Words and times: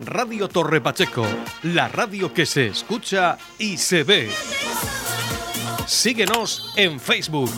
Radio 0.00 0.48
Torre 0.48 0.80
Pacheco, 0.80 1.26
la 1.62 1.88
radio 1.88 2.32
que 2.32 2.46
se 2.46 2.68
escucha 2.68 3.36
y 3.58 3.76
se 3.76 4.02
ve. 4.02 4.30
Síguenos 5.86 6.72
en 6.76 6.98
Facebook 6.98 7.50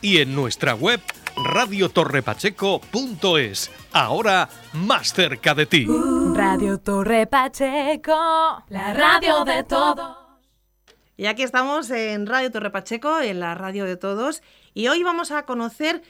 y 0.00 0.16
en 0.18 0.34
nuestra 0.34 0.74
web 0.74 1.02
radiotorrepacheco.es. 1.36 3.70
Ahora 3.92 4.48
más 4.72 5.12
cerca 5.12 5.54
de 5.54 5.66
ti. 5.66 5.86
Radio 6.34 6.78
Torre 6.78 7.26
Pacheco, 7.26 8.64
la 8.68 8.94
radio 8.94 9.44
de 9.44 9.62
todos. 9.64 10.16
Y 11.18 11.26
aquí 11.26 11.42
estamos 11.42 11.90
en 11.90 12.26
Radio 12.26 12.50
Torre 12.50 12.70
Pacheco, 12.70 13.20
en 13.20 13.40
la 13.40 13.54
radio 13.54 13.84
de 13.84 13.98
todos, 13.98 14.42
y 14.72 14.88
hoy 14.88 15.02
vamos 15.02 15.32
a 15.32 15.44
conocer 15.44 16.00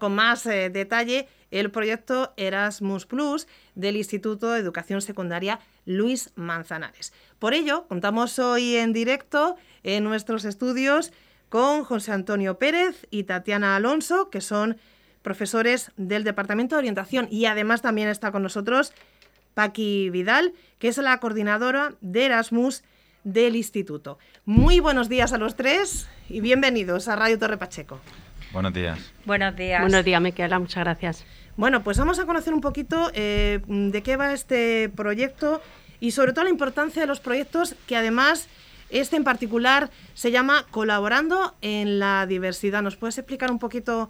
con 0.00 0.16
más 0.16 0.44
eh, 0.46 0.70
detalle 0.70 1.28
el 1.50 1.70
proyecto 1.70 2.32
Erasmus 2.36 3.06
Plus 3.06 3.46
del 3.78 3.96
Instituto 3.96 4.50
de 4.50 4.60
Educación 4.60 5.00
Secundaria 5.00 5.60
Luis 5.86 6.32
Manzanares. 6.34 7.14
Por 7.38 7.54
ello, 7.54 7.86
contamos 7.88 8.38
hoy 8.38 8.76
en 8.76 8.92
directo 8.92 9.56
en 9.84 10.04
nuestros 10.04 10.44
estudios 10.44 11.12
con 11.48 11.84
José 11.84 12.12
Antonio 12.12 12.58
Pérez 12.58 13.06
y 13.10 13.22
Tatiana 13.22 13.76
Alonso, 13.76 14.30
que 14.30 14.40
son 14.40 14.76
profesores 15.22 15.92
del 15.96 16.24
Departamento 16.24 16.74
de 16.74 16.80
Orientación 16.80 17.28
y 17.30 17.46
además 17.46 17.80
también 17.80 18.08
está 18.08 18.32
con 18.32 18.42
nosotros 18.42 18.92
Paqui 19.54 20.10
Vidal, 20.10 20.52
que 20.78 20.88
es 20.88 20.98
la 20.98 21.18
coordinadora 21.20 21.94
de 22.00 22.26
Erasmus 22.26 22.82
del 23.22 23.54
Instituto. 23.56 24.18
Muy 24.44 24.80
buenos 24.80 25.08
días 25.08 25.32
a 25.32 25.38
los 25.38 25.54
tres 25.54 26.08
y 26.28 26.40
bienvenidos 26.40 27.06
a 27.06 27.16
Radio 27.16 27.38
Torre 27.38 27.58
Pacheco. 27.58 28.00
Buenos 28.52 28.72
días. 28.72 28.98
Buenos 29.24 29.54
días. 29.54 29.82
Buenos 29.82 30.04
días, 30.04 30.20
Miquela, 30.20 30.58
muchas 30.58 30.82
gracias. 30.82 31.24
Bueno, 31.58 31.82
pues 31.82 31.98
vamos 31.98 32.20
a 32.20 32.24
conocer 32.24 32.54
un 32.54 32.60
poquito 32.60 33.10
eh, 33.14 33.58
de 33.66 34.02
qué 34.04 34.16
va 34.16 34.32
este 34.32 34.88
proyecto 34.90 35.60
y 35.98 36.12
sobre 36.12 36.32
todo 36.32 36.44
la 36.44 36.50
importancia 36.50 37.02
de 37.02 37.08
los 37.08 37.18
proyectos 37.18 37.74
que 37.88 37.96
además 37.96 38.48
este 38.90 39.16
en 39.16 39.24
particular 39.24 39.90
se 40.14 40.30
llama 40.30 40.66
Colaborando 40.70 41.56
en 41.60 41.98
la 41.98 42.26
Diversidad. 42.26 42.80
¿Nos 42.80 42.94
puedes 42.94 43.18
explicar 43.18 43.50
un 43.50 43.58
poquito 43.58 44.08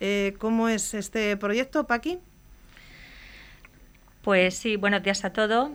eh, 0.00 0.34
cómo 0.38 0.68
es 0.68 0.92
este 0.92 1.38
proyecto, 1.38 1.86
Paqui? 1.86 2.18
Pues 4.20 4.54
sí, 4.58 4.76
buenos 4.76 5.02
días 5.02 5.24
a 5.24 5.32
todos. 5.32 5.70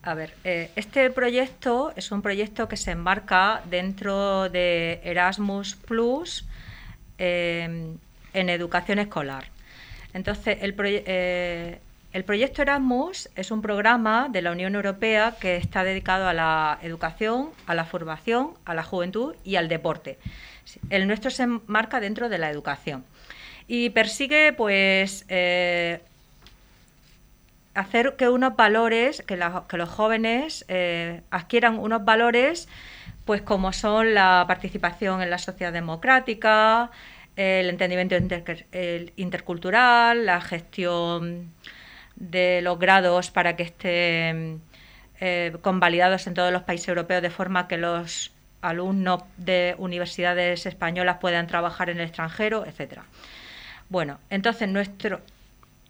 A 0.00 0.14
ver, 0.14 0.32
eh, 0.44 0.70
este 0.76 1.10
proyecto 1.10 1.92
es 1.94 2.10
un 2.10 2.22
proyecto 2.22 2.68
que 2.68 2.78
se 2.78 2.92
enmarca 2.92 3.62
dentro 3.68 4.48
de 4.48 5.02
Erasmus 5.04 5.74
Plus 5.74 6.46
en 7.18 7.98
educación 8.32 8.98
escolar. 8.98 9.49
Entonces, 10.12 10.58
el, 10.60 10.74
el 12.12 12.24
proyecto 12.24 12.62
Erasmus 12.62 13.28
es 13.36 13.52
un 13.52 13.62
programa 13.62 14.28
de 14.30 14.42
la 14.42 14.50
Unión 14.50 14.74
Europea 14.74 15.36
que 15.40 15.56
está 15.56 15.84
dedicado 15.84 16.26
a 16.26 16.34
la 16.34 16.78
educación, 16.82 17.50
a 17.66 17.74
la 17.74 17.84
formación, 17.84 18.54
a 18.64 18.74
la 18.74 18.82
juventud 18.82 19.36
y 19.44 19.56
al 19.56 19.68
deporte. 19.68 20.18
El 20.88 21.06
nuestro 21.06 21.30
se 21.30 21.44
enmarca 21.44 22.00
dentro 22.00 22.28
de 22.28 22.38
la 22.38 22.50
educación 22.50 23.04
y 23.68 23.90
persigue, 23.90 24.52
pues, 24.52 25.24
eh, 25.28 26.00
hacer 27.74 28.16
que 28.16 28.28
unos 28.28 28.56
valores, 28.56 29.22
que, 29.22 29.36
los 29.36 29.88
jóvenes 29.88 30.64
eh, 30.66 31.22
adquieran 31.30 31.78
unos 31.78 32.04
valores, 32.04 32.68
pues, 33.24 33.42
como 33.42 33.72
son 33.72 34.14
la 34.14 34.44
participación 34.48 35.22
en 35.22 35.30
la 35.30 35.38
sociedad 35.38 35.72
democrática, 35.72 36.90
el 37.40 37.70
entendimiento 37.70 38.16
intercultural, 39.16 40.26
la 40.26 40.42
gestión 40.42 41.54
de 42.16 42.60
los 42.60 42.78
grados 42.78 43.30
para 43.30 43.56
que 43.56 43.62
estén 43.62 44.60
eh, 45.20 45.56
convalidados 45.62 46.26
en 46.26 46.34
todos 46.34 46.52
los 46.52 46.64
países 46.64 46.88
europeos 46.88 47.22
de 47.22 47.30
forma 47.30 47.66
que 47.66 47.78
los 47.78 48.30
alumnos 48.60 49.22
de 49.38 49.74
universidades 49.78 50.66
españolas 50.66 51.16
puedan 51.18 51.46
trabajar 51.46 51.88
en 51.88 51.96
el 51.98 52.08
extranjero, 52.08 52.66
etcétera. 52.66 53.04
Bueno, 53.88 54.18
entonces 54.28 54.68
nuestro 54.68 55.22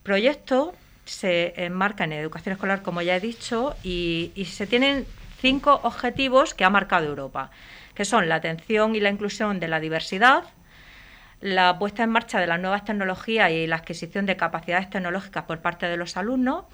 proyecto 0.04 0.72
se 1.04 1.64
enmarca 1.64 2.04
en 2.04 2.12
educación 2.12 2.52
escolar, 2.52 2.82
como 2.82 3.02
ya 3.02 3.16
he 3.16 3.20
dicho, 3.20 3.74
y, 3.82 4.30
y 4.36 4.44
se 4.44 4.68
tienen 4.68 5.04
cinco 5.40 5.80
objetivos 5.82 6.54
que 6.54 6.64
ha 6.64 6.70
marcado 6.70 7.06
Europa, 7.06 7.50
que 7.94 8.04
son 8.04 8.28
la 8.28 8.36
atención 8.36 8.94
y 8.94 9.00
la 9.00 9.10
inclusión 9.10 9.58
de 9.58 9.66
la 9.66 9.80
diversidad, 9.80 10.44
la 11.40 11.78
puesta 11.78 12.02
en 12.02 12.10
marcha 12.10 12.38
de 12.38 12.46
las 12.46 12.60
nuevas 12.60 12.84
tecnologías 12.84 13.50
y 13.50 13.66
la 13.66 13.76
adquisición 13.76 14.26
de 14.26 14.36
capacidades 14.36 14.90
tecnológicas 14.90 15.44
por 15.44 15.60
parte 15.60 15.86
de 15.86 15.96
los 15.96 16.16
alumnos, 16.16 16.64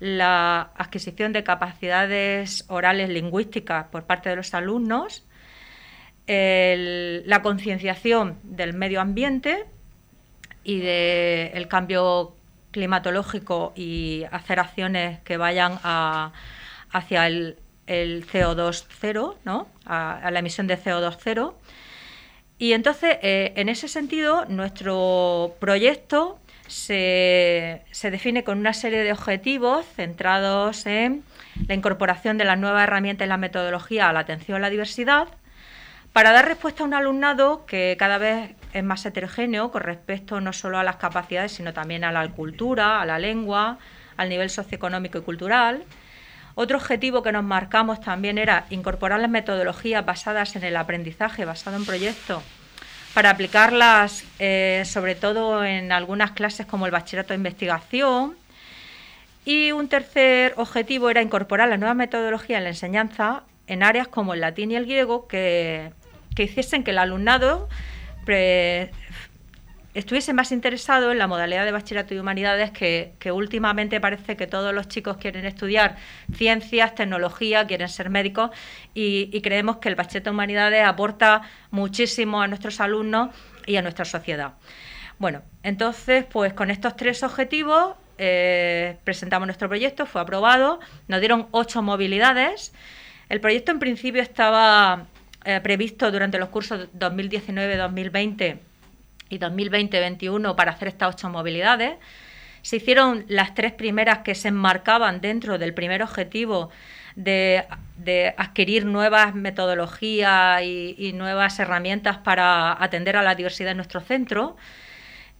la 0.00 0.70
adquisición 0.76 1.32
de 1.32 1.44
capacidades 1.44 2.64
orales 2.68 3.10
lingüísticas 3.10 3.86
por 3.88 4.04
parte 4.04 4.30
de 4.30 4.36
los 4.36 4.54
alumnos, 4.54 5.24
la 6.26 7.42
concienciación 7.42 8.38
del 8.42 8.74
medio 8.74 9.00
ambiente 9.00 9.64
y 10.64 10.80
del 10.80 11.68
cambio 11.68 12.34
climatológico 12.70 13.72
y 13.74 14.24
hacer 14.30 14.60
acciones 14.60 15.20
que 15.20 15.36
vayan 15.36 15.78
hacia 16.92 17.26
el, 17.26 17.56
CO2 17.86 18.84
cero, 19.00 19.38
¿no? 19.44 19.66
a, 19.86 20.18
a 20.18 20.30
la 20.30 20.40
emisión 20.40 20.66
de 20.66 20.78
CO2 20.78 21.16
cero 21.18 21.56
y 22.58 22.72
entonces, 22.72 23.18
eh, 23.22 23.52
en 23.56 23.68
ese 23.68 23.86
sentido, 23.88 24.44
nuestro 24.46 25.54
proyecto 25.60 26.38
se, 26.66 27.82
define 28.02 28.44
con 28.44 28.58
una 28.58 28.72
serie 28.72 29.02
de 29.02 29.12
objetivos 29.12 29.86
centrados 29.86 30.86
en 30.86 31.22
la 31.66 31.74
incorporación 31.74 32.36
de 32.36 32.44
las 32.44 32.58
nuevas 32.58 32.82
herramientas 32.82 33.26
y 33.26 33.28
la 33.28 33.36
metodología 33.36 34.08
a 34.08 34.12
la 34.12 34.20
atención 34.20 34.56
a 34.56 34.60
la 34.60 34.70
diversidad, 34.70 35.28
para 36.12 36.32
dar 36.32 36.46
respuesta 36.46 36.82
a 36.82 36.86
un 36.86 36.94
alumnado 36.94 37.64
que 37.64 37.96
cada 37.98 38.18
vez 38.18 38.54
es 38.72 38.82
más 38.82 39.06
heterogéneo 39.06 39.70
con 39.70 39.82
respecto 39.82 40.40
no 40.40 40.52
solo 40.52 40.78
a 40.78 40.82
las 40.82 40.96
capacidades, 40.96 41.52
sino 41.52 41.72
también 41.72 42.02
a 42.02 42.12
la 42.12 42.26
cultura, 42.28 43.00
a 43.00 43.06
la 43.06 43.18
lengua, 43.18 43.78
al 44.16 44.28
nivel 44.28 44.50
socioeconómico 44.50 45.18
y 45.18 45.22
cultural, 45.22 45.84
otro 46.60 46.78
objetivo 46.78 47.22
que 47.22 47.30
nos 47.30 47.44
marcamos 47.44 48.00
también 48.00 48.36
era 48.36 48.66
incorporar 48.70 49.20
las 49.20 49.30
metodologías 49.30 50.04
basadas 50.04 50.56
en 50.56 50.64
el 50.64 50.76
aprendizaje, 50.76 51.44
basado 51.44 51.76
en 51.76 51.86
proyectos, 51.86 52.42
para 53.14 53.30
aplicarlas 53.30 54.24
eh, 54.40 54.82
sobre 54.84 55.14
todo 55.14 55.64
en 55.64 55.92
algunas 55.92 56.32
clases 56.32 56.66
como 56.66 56.86
el 56.86 56.90
bachillerato 56.90 57.28
de 57.28 57.36
investigación. 57.36 58.34
Y 59.44 59.70
un 59.70 59.86
tercer 59.86 60.54
objetivo 60.56 61.10
era 61.10 61.22
incorporar 61.22 61.68
las 61.68 61.78
nuevas 61.78 61.96
metodologías 61.96 62.58
en 62.58 62.64
la 62.64 62.70
enseñanza 62.70 63.44
en 63.68 63.84
áreas 63.84 64.08
como 64.08 64.34
el 64.34 64.40
latín 64.40 64.72
y 64.72 64.74
el 64.74 64.86
griego 64.86 65.28
que, 65.28 65.92
que 66.34 66.42
hiciesen 66.42 66.82
que 66.82 66.90
el 66.90 66.98
alumnado 66.98 67.68
estuviese 69.94 70.32
más 70.32 70.52
interesado 70.52 71.12
en 71.12 71.18
la 71.18 71.26
modalidad 71.26 71.64
de 71.64 71.72
bachillerato 71.72 72.14
y 72.14 72.18
humanidades 72.18 72.70
que, 72.70 73.14
últimamente 73.32 74.00
parece 74.00 74.36
que 74.36 74.46
todos 74.46 74.74
los 74.74 74.88
chicos 74.88 75.16
quieren 75.16 75.44
estudiar 75.44 75.96
ciencias, 76.32 76.94
tecnología, 76.94 77.66
quieren 77.66 77.88
ser 77.88 78.10
médicos 78.10 78.50
y, 78.94 79.40
creemos 79.40 79.78
que 79.78 79.88
el 79.88 79.94
bachillerato 79.94 80.30
de 80.30 80.34
humanidades 80.34 80.84
aporta 80.84 81.42
muchísimo 81.70 82.42
a 82.42 82.48
nuestros 82.48 82.80
alumnos 82.80 83.34
y 83.66 83.76
a 83.76 83.82
nuestra 83.82 84.04
sociedad. 84.04 84.54
Bueno, 85.18 85.42
entonces, 85.62 86.24
pues 86.24 86.52
con 86.52 86.70
estos 86.70 86.94
tres 86.94 87.22
objetivos 87.22 87.96
eh, 88.18 88.96
presentamos 89.04 89.46
nuestro 89.46 89.68
proyecto, 89.68 90.06
fue 90.06 90.20
aprobado, 90.20 90.80
nos 91.08 91.20
dieron 91.20 91.48
ocho 91.50 91.82
movilidades. 91.82 92.72
El 93.28 93.40
proyecto 93.40 93.72
en 93.72 93.78
principio 93.78 94.22
estaba 94.22 95.06
eh, 95.44 95.60
previsto 95.60 96.10
durante 96.10 96.38
los 96.38 96.50
cursos 96.50 96.88
2019-2020 96.96 98.67
y 99.28 99.38
2020-2021 99.38 100.54
para 100.54 100.72
hacer 100.72 100.88
estas 100.88 101.14
ocho 101.14 101.28
movilidades. 101.28 101.96
Se 102.62 102.76
hicieron 102.76 103.24
las 103.28 103.54
tres 103.54 103.72
primeras 103.72 104.18
que 104.18 104.34
se 104.34 104.48
enmarcaban 104.48 105.20
dentro 105.20 105.58
del 105.58 105.74
primer 105.74 106.02
objetivo 106.02 106.70
de, 107.16 108.34
adquirir 108.36 108.86
nuevas 108.86 109.34
metodologías 109.34 110.62
y, 110.62 111.12
nuevas 111.14 111.58
herramientas 111.58 112.18
para 112.18 112.82
atender 112.82 113.16
a 113.16 113.22
la 113.22 113.34
diversidad 113.34 113.72
en 113.72 113.78
nuestro 113.78 114.00
centro. 114.00 114.56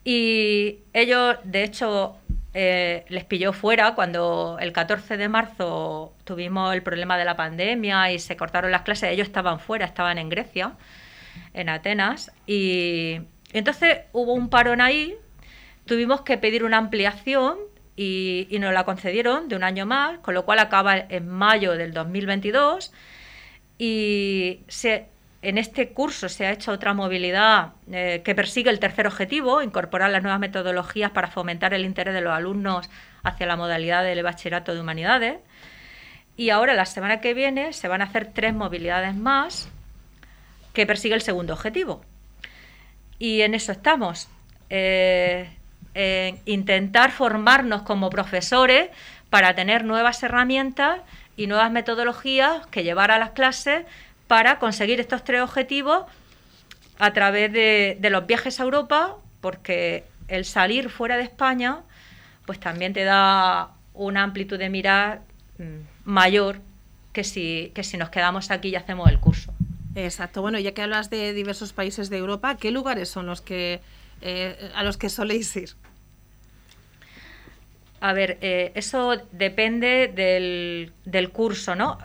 Y 0.05 0.81
ellos, 0.93 1.37
de 1.45 1.65
hecho, 1.65 2.17
eh, 2.55 3.05
les 3.09 3.25
pilló 3.25 3.53
fuera 3.53 3.95
cuando 3.95 4.59
el 4.61 4.73
14 4.73 5.17
de 5.17 5.29
marzo 5.29 6.15
tuvimos 6.25 6.75
el 6.75 6.83
problema 6.83 7.19
de 7.19 7.25
la 7.25 7.37
pandemia 7.37 8.11
y 8.13 8.19
se 8.19 8.37
cortaron 8.37 8.73
las 8.73 8.83
clases. 8.83 9.11
Ellos 9.13 9.29
estaban 9.29 9.61
fuera, 9.61 9.85
estaban 9.85 10.19
en 10.19 10.29
Grecia, 10.29 10.73
en 11.55 11.69
Atenas, 11.69 12.33
y 12.47 13.21
entonces 13.53 14.01
hubo 14.13 14.35
un 14.35 14.51
parón 14.51 14.81
ahí, 14.81 15.17
tuvimos 15.87 16.23
que 16.23 16.39
pedir 16.39 16.65
una 16.65 16.79
ampliación 16.79 17.59
y, 17.97 18.47
nos 18.61 18.73
la 18.73 18.85
concedieron 18.85 19.49
de 19.49 19.57
un 19.57 19.65
año 19.65 19.87
más, 19.87 20.19
con 20.21 20.35
lo 20.35 20.45
cual 20.45 20.61
acaba 20.61 20.97
en 20.97 21.29
mayo 21.29 21.73
del 21.73 21.93
2022 21.93 22.93
y 23.79 24.61
en 25.41 25.59
este 25.59 25.91
curso 25.91 26.29
se 26.29 26.47
ha 26.47 26.53
hecho 26.53 26.73
otra 26.73 26.95
movilidad 26.95 27.73
eh, 27.91 28.23
que 28.25 28.35
persigue 28.35 28.71
el 28.71 28.81
tercer 28.81 29.07
objetivo, 29.07 29.63
incorporar 29.63 30.11
las 30.11 30.23
nuevas 30.23 30.41
metodologías 30.41 31.11
para 31.13 31.29
fomentar 31.29 31.75
el 31.75 31.85
interés 31.85 32.15
de 32.15 32.21
los 32.21 32.33
alumnos 32.33 32.91
hacia 33.23 33.47
la 33.47 33.57
modalidad 33.57 34.03
del 34.03 34.23
bachillerato 34.23 34.75
de 34.75 34.81
humanidades. 34.81 35.39
Y 36.37 36.51
ahora, 36.51 36.75
la 36.75 36.87
semana 36.87 37.21
que 37.21 37.35
viene, 37.35 37.73
se 37.73 37.89
van 37.89 38.01
a 38.01 38.05
hacer 38.05 38.33
tres 38.33 38.55
movilidades 38.55 39.15
más 39.15 39.69
que 40.73 40.87
persigue 40.87 41.15
el 41.15 41.23
segundo 41.23 41.55
objetivo. 41.55 42.05
Y 43.19 43.43
en 43.43 43.55
eso 43.55 43.73
estamos. 43.73 44.29
Eh, 44.71 45.49
intentar 46.45 47.11
formarnos 47.11 47.83
como 47.83 48.09
profesores 48.09 48.91
para 49.31 49.55
tener 49.55 49.85
nuevas 49.85 50.23
herramientas 50.23 51.01
y 51.37 51.47
nuevas 51.47 51.73
metodologías 51.73 52.67
que 52.69 52.85
llevar 52.85 53.11
a 53.11 53.19
las 53.19 53.31
clases 53.31 53.85
para 54.29 54.59
conseguir 54.59 55.01
estos 55.01 55.25
tres 55.25 55.41
objetivos 55.41 56.05
a 56.99 57.13
través 57.13 57.53
de, 57.53 57.99
los 58.11 58.27
viajes 58.27 58.61
a 58.61 58.65
Europa, 58.65 59.17
porque 59.41 60.05
el 60.29 60.45
salir 60.45 60.91
fuera 60.91 61.17
de 61.17 61.23
España, 61.23 61.79
pues 62.45 62.61
también 62.61 62.93
te 62.93 63.05
da 63.05 63.71
una 63.95 64.23
amplitud 64.23 64.59
de 64.59 64.69
mirar 64.69 65.23
mm, 65.59 65.81
mayor 66.05 66.61
que 67.13 67.25
si, 67.25 67.73
que 67.75 67.83
si 67.83 67.97
nos 67.97 68.11
quedamos 68.11 68.51
aquí 68.51 68.69
y 68.69 68.77
hacemos 68.77 69.09
el 69.11 69.19
curso. 69.19 69.53
Exacto. 69.95 70.43
Bueno, 70.43 70.59
ya 70.59 70.73
que 70.73 70.83
hablas 70.83 71.11
de 71.11 71.33
diversos 71.33 71.73
países 71.73 72.11
de 72.11 72.19
Europa, 72.19 72.57
¿qué 72.57 72.71
lugares 72.71 73.09
son 73.09 73.27
los 73.27 73.41
que 73.41 73.81
eh, 74.21 74.71
a 74.75 74.83
los 74.83 74.97
que 74.97 75.09
soléis 75.09 75.55
ir? 75.57 75.71
A 78.01 78.13
ver, 78.13 78.39
eh, 78.41 78.73
eso 78.75 79.17
depende 79.33 80.11
del, 80.15 80.93
del, 81.05 81.31
curso, 81.31 81.75
¿no? 81.75 81.99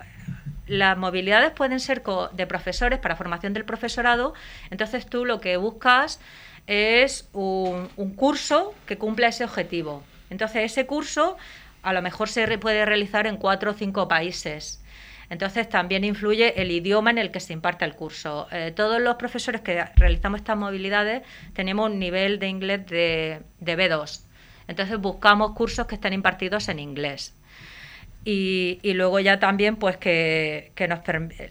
Las 0.66 0.96
movilidades 0.98 1.52
pueden 1.52 1.78
ser 1.78 2.02
de 2.32 2.46
profesores 2.46 2.98
para 2.98 3.16
formación 3.16 3.52
del 3.52 3.64
profesorado, 3.64 4.34
entonces 4.70 5.06
tú 5.06 5.24
lo 5.24 5.40
que 5.40 5.56
buscas 5.56 6.20
es 6.66 7.28
un, 7.32 7.88
un 7.96 8.14
curso 8.14 8.74
que 8.86 8.98
cumpla 8.98 9.28
ese 9.28 9.44
objetivo. 9.44 10.02
Entonces 10.30 10.72
ese 10.72 10.86
curso 10.86 11.36
a 11.82 11.92
lo 11.92 12.02
mejor 12.02 12.28
se 12.28 12.58
puede 12.58 12.84
realizar 12.86 13.26
en 13.26 13.36
cuatro 13.36 13.72
o 13.72 13.74
cinco 13.74 14.08
países. 14.08 14.83
Entonces 15.30 15.68
también 15.68 16.04
influye 16.04 16.60
el 16.60 16.70
idioma 16.70 17.10
en 17.10 17.18
el 17.18 17.30
que 17.30 17.40
se 17.40 17.52
imparte 17.52 17.84
el 17.84 17.94
curso. 17.94 18.46
Eh, 18.52 18.72
todos 18.74 19.00
los 19.00 19.16
profesores 19.16 19.60
que 19.60 19.84
realizamos 19.96 20.40
estas 20.40 20.56
movilidades 20.56 21.22
tenemos 21.54 21.90
un 21.90 21.98
nivel 21.98 22.38
de 22.38 22.48
inglés 22.48 22.86
de, 22.86 23.40
de 23.60 23.78
B2. 23.78 24.22
Entonces 24.68 24.98
buscamos 24.98 25.52
cursos 25.52 25.86
que 25.86 25.94
estén 25.96 26.12
impartidos 26.12 26.68
en 26.68 26.78
inglés. 26.78 27.34
Y, 28.24 28.80
luego 28.94 29.20
ya 29.20 29.38
también 29.38 29.76
pues 29.76 29.98
que, 29.98 30.72
nos 30.88 31.00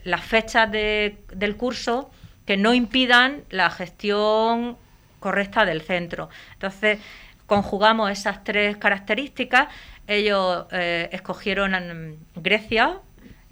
las 0.04 0.24
fechas 0.24 0.72
del 0.72 1.56
curso 1.56 2.10
que 2.46 2.58
no 2.58 2.74
impidan 2.74 3.44
la 3.52 3.70
gestión 3.70 4.78
correcta 5.20 5.66
del 5.66 5.82
centro. 5.82 6.30
Entonces, 6.54 7.00
conjugamos 7.46 8.12
esas 8.12 8.44
tres 8.44 8.78
características. 8.78 9.68
Ellos 10.08 10.66
eh, 10.72 11.10
escogieron 11.12 12.18
Grecia 12.36 13.00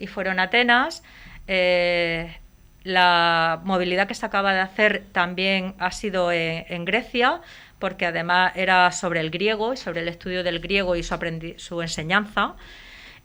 y 0.02 0.08
fueron 0.08 0.40
a 0.40 0.44
Atenas. 0.44 1.04
Eh, 1.48 2.36
la 2.84 3.62
movilidad 3.64 4.08
que 4.08 4.16
se 4.16 4.26
acaba 4.26 4.54
de 4.54 4.60
hacer 4.60 5.06
también 5.12 5.76
ha 5.78 5.92
sido 5.92 6.32
en 6.32 6.84
Grecia, 6.86 7.42
porque 7.80 8.08
además 8.08 8.54
era 8.56 8.92
sobre 8.92 9.20
el 9.20 9.30
griego 9.30 9.74
y 9.74 9.78
sobre 9.78 10.02
el 10.02 10.08
estudio 10.08 10.44
del 10.44 10.60
griego 10.60 10.96
y 10.96 11.04
su, 11.04 11.18
su 11.58 11.82
enseñanza. 11.82 12.56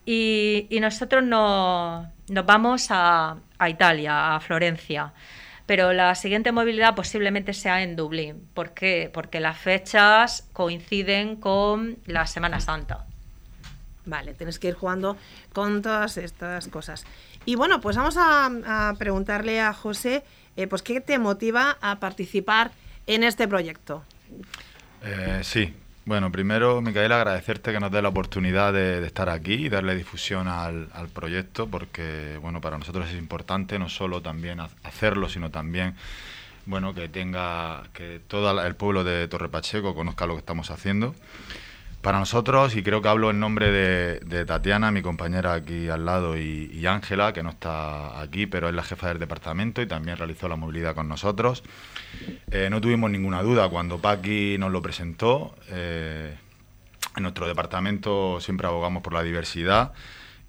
Y, 0.07 0.69
nosotros 0.81 1.25
nos, 1.25 2.07
vamos 2.29 2.87
a, 2.91 3.39
Italia, 3.69 4.37
a 4.37 4.41
Florencia. 4.41 5.13
Pero 5.67 5.93
la 5.93 6.15
siguiente 6.15 6.53
movilidad 6.53 6.95
posiblemente 6.95 7.53
sea 7.53 7.83
en 7.83 7.97
Dublín. 7.97 8.49
¿Por 8.55 8.73
qué? 8.73 9.11
Porque 9.13 9.41
las 9.41 9.59
fechas 9.59 10.49
coinciden 10.53 11.37
con 11.37 11.99
la 12.07 12.27
Semana 12.27 12.61
Santa. 12.61 13.07
Vale, 14.07 14.35
tienes 14.35 14.59
que 14.59 14.69
ir 14.69 14.75
jugando 14.75 15.17
con 15.53 15.83
todas 15.83 16.17
estas 16.17 16.69
cosas. 16.69 17.05
Y 17.45 17.57
bueno, 17.57 17.81
pues 17.81 17.97
vamos 17.97 18.17
a, 18.19 18.95
preguntarle 18.99 19.61
a 19.61 19.73
José, 19.73 20.23
eh, 20.57 20.67
pues, 20.67 20.83
¿qué 20.83 21.01
te 21.01 21.19
motiva 21.19 21.77
a 21.81 21.99
participar 22.01 22.71
en 23.07 23.25
este 23.25 23.47
proyecto? 23.49 24.05
Eh, 25.03 25.41
sí, 25.43 25.75
bueno, 26.07 26.31
primero, 26.31 26.81
Micaela, 26.81 27.17
agradecerte 27.17 27.73
que 27.73 27.81
nos 27.81 27.91
dé 27.91 28.01
la 28.01 28.11
oportunidad 28.11 28.73
de, 28.73 29.05
estar 29.05 29.29
aquí 29.29 29.55
y 29.55 29.69
darle 29.69 29.97
difusión 29.97 30.47
al, 30.47 30.89
proyecto, 31.13 31.67
porque 31.67 32.39
bueno, 32.41 32.61
para 32.61 32.79
nosotros 32.79 33.09
es 33.09 33.17
importante 33.17 33.77
no 33.81 33.89
solo 33.89 34.23
también 34.23 34.61
hacerlo, 34.85 35.29
sino 35.29 35.51
también 35.51 35.97
bueno, 36.65 36.95
que 36.95 37.09
tenga 37.09 37.83
que 37.93 38.21
todo 38.29 38.65
el 38.65 38.77
pueblo 38.77 39.03
de 39.03 39.27
Torre 39.27 39.49
Pacheco 39.49 39.97
conozca 39.97 40.29
lo 40.29 40.35
que 40.35 40.41
estamos 40.41 40.71
haciendo. 40.71 41.13
Para 42.07 42.21
nosotros, 42.21 42.77
y 42.77 42.85
creo 42.85 43.03
que 43.03 43.09
hablo 43.09 43.31
en 43.31 43.41
nombre 43.41 43.73
de, 43.73 44.45
Tatiana, 44.45 44.93
mi 44.93 45.03
compañera 45.03 45.55
aquí 45.55 45.89
al 45.89 46.05
lado, 46.05 46.39
y 46.39 46.87
Ángela, 46.87 47.33
que 47.33 47.43
no 47.43 47.51
está 47.51 48.21
aquí, 48.21 48.47
pero 48.47 48.69
es 48.69 48.75
la 48.77 48.85
jefa 48.85 49.09
del 49.09 49.19
departamento 49.19 49.83
y 49.83 49.89
también 49.89 50.17
realizó 50.17 50.47
la 50.47 50.55
movilidad 50.55 50.95
con 50.95 51.09
nosotros. 51.09 51.65
Eh, 52.53 52.69
no 52.71 52.81
tuvimos 52.81 53.11
ninguna 53.11 53.43
duda 53.43 53.69
cuando 53.71 53.99
Paqui 53.99 54.57
nos 54.57 54.71
lo 54.71 54.81
presentó. 54.83 55.57
Eh, 55.71 56.33
en 57.17 57.23
nuestro 57.25 57.49
departamento 57.49 58.39
siempre 58.39 58.69
abogamos 58.69 59.03
por 59.03 59.13
la 59.13 59.25
diversidad 59.25 59.93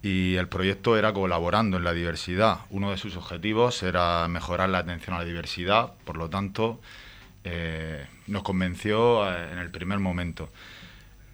y 0.04 0.36
el 0.36 0.50
proyecto 0.50 0.96
era 0.96 1.12
colaborando 1.12 1.78
en 1.78 1.84
la 1.84 1.94
diversidad. 1.94 2.60
Uno 2.70 2.92
de 2.92 2.98
sus 2.98 3.18
objetivos 3.18 3.82
era 3.82 4.28
mejorar 4.28 4.70
la 4.70 4.78
atención 4.78 5.16
a 5.16 5.20
la 5.22 5.26
diversidad, 5.26 5.94
por 6.06 6.18
lo 6.18 6.30
tanto, 6.30 6.80
eh, 7.44 8.06
nos 8.28 8.44
convenció 8.44 9.28
en 9.28 9.58
el 9.58 9.72
primer 9.72 9.98
momento. 9.98 10.52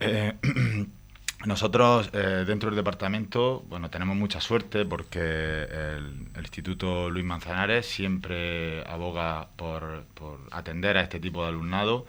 Nosotros 1.45 2.09
dentro 2.11 2.69
del 2.69 2.77
departamento, 2.77 3.65
bueno, 3.67 3.89
tenemos 3.89 4.15
mucha 4.15 4.39
suerte 4.39 4.85
porque 4.85 5.19
el, 5.19 6.27
Instituto 6.37 7.09
Luis 7.09 7.25
Manzanares 7.25 7.85
siempre 7.85 8.81
aboga 8.87 9.49
por, 9.57 10.05
atender 10.51 10.95
a 10.95 11.01
este 11.01 11.19
tipo 11.19 11.43
de 11.43 11.49
alumnado. 11.49 12.05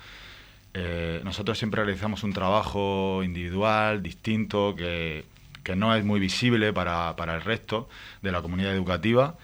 Eh, 0.77 1.21
nosotros 1.23 1.57
siempre 1.57 1.85
realizamos 1.85 2.25
un 2.25 2.33
trabajo 2.33 3.23
individual, 3.23 4.03
distinto, 4.03 4.75
que, 4.77 5.25
no 5.77 5.95
es 5.95 6.05
muy 6.05 6.21
visible 6.21 6.73
para, 6.73 7.15
el 7.17 7.41
resto 7.41 7.89
de 8.23 8.33
la 8.33 8.43
comunidad 8.43 8.75
educativa. 8.75 9.37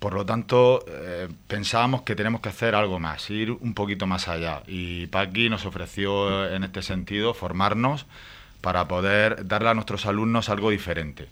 Por 0.00 0.14
lo 0.14 0.24
tanto, 0.24 0.82
eh, 0.88 1.28
pensábamos 1.46 2.02
que 2.02 2.16
tenemos 2.16 2.40
que 2.40 2.48
hacer 2.48 2.74
algo 2.74 2.98
más, 2.98 3.28
ir 3.28 3.50
un 3.50 3.74
poquito 3.74 4.06
más 4.06 4.28
allá. 4.28 4.62
Y 4.66 5.08
Paqui 5.08 5.50
nos 5.50 5.66
ofreció 5.66 6.50
en 6.50 6.64
este 6.64 6.80
sentido 6.80 7.34
formarnos 7.34 8.06
para 8.62 8.88
poder 8.88 9.46
darle 9.46 9.68
a 9.68 9.74
nuestros 9.74 10.06
alumnos 10.06 10.48
algo 10.48 10.70
diferente. 10.70 11.28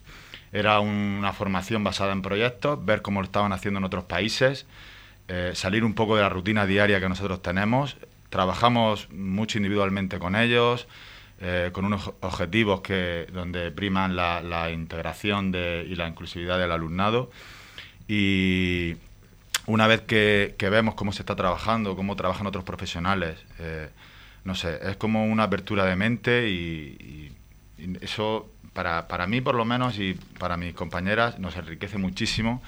Era 0.53 0.81
una 0.81 1.33
formación 1.33 1.83
basada 1.83 2.13
en 2.13 2.21
proyectos, 2.21 2.85
ver 2.85 3.01
cómo 3.01 3.23
lo 3.23 3.25
estaban 3.25 3.55
haciendo 3.55 3.79
en 3.79 3.85
otros 3.85 4.05
países, 4.05 4.67
eh, 5.29 5.53
salir 5.55 5.83
un 5.83 5.95
poco 5.95 6.17
de 6.17 6.23
la 6.23 6.29
rutina 6.29 6.67
diaria 6.67 7.01
que 7.01 7.09
nosotros 7.09 7.41
tenemos. 7.41 7.97
Trabajamos 8.29 9.11
mucho 9.11 9.57
individualmente 9.57 10.19
con 10.19 10.37
ellos, 10.37 10.89
eh, 11.41 11.71
con 11.73 11.87
unos 11.87 12.13
objetivos 12.21 12.83
que, 12.83 13.29
donde 13.33 13.71
priman 13.71 14.15
la, 14.15 14.71
integración 14.71 15.55
y 15.55 15.95
la 15.95 16.07
inclusividad 16.07 16.59
del 16.59 16.73
alumnado. 16.73 17.31
Y 18.09 18.97
una 19.67 19.87
vez 19.87 20.01
que, 20.01 20.57
vemos 20.59 20.95
cómo 20.95 21.13
se 21.13 21.23
está 21.23 21.37
trabajando, 21.37 21.95
cómo 21.95 22.17
trabajan 22.17 22.47
otros 22.47 22.65
profesionales, 22.65 23.37
eh, 23.59 23.91
no 24.45 24.55
sé, 24.55 24.79
es 24.83 24.97
como 24.97 25.27
una 25.27 25.45
apertura 25.45 25.85
de 25.85 25.95
mente 25.95 26.49
y, 26.49 27.31
eso 28.01 28.51
para, 28.73 29.07
para, 29.07 29.29
mí 29.29 29.41
por 29.41 29.55
lo 29.55 29.65
menos 29.65 29.99
y 30.01 30.15
para 30.39 30.57
mis 30.57 30.75
compañeras 30.75 31.39
nos 31.39 31.55
enriquece 31.57 31.97
muchísimo 31.97 32.61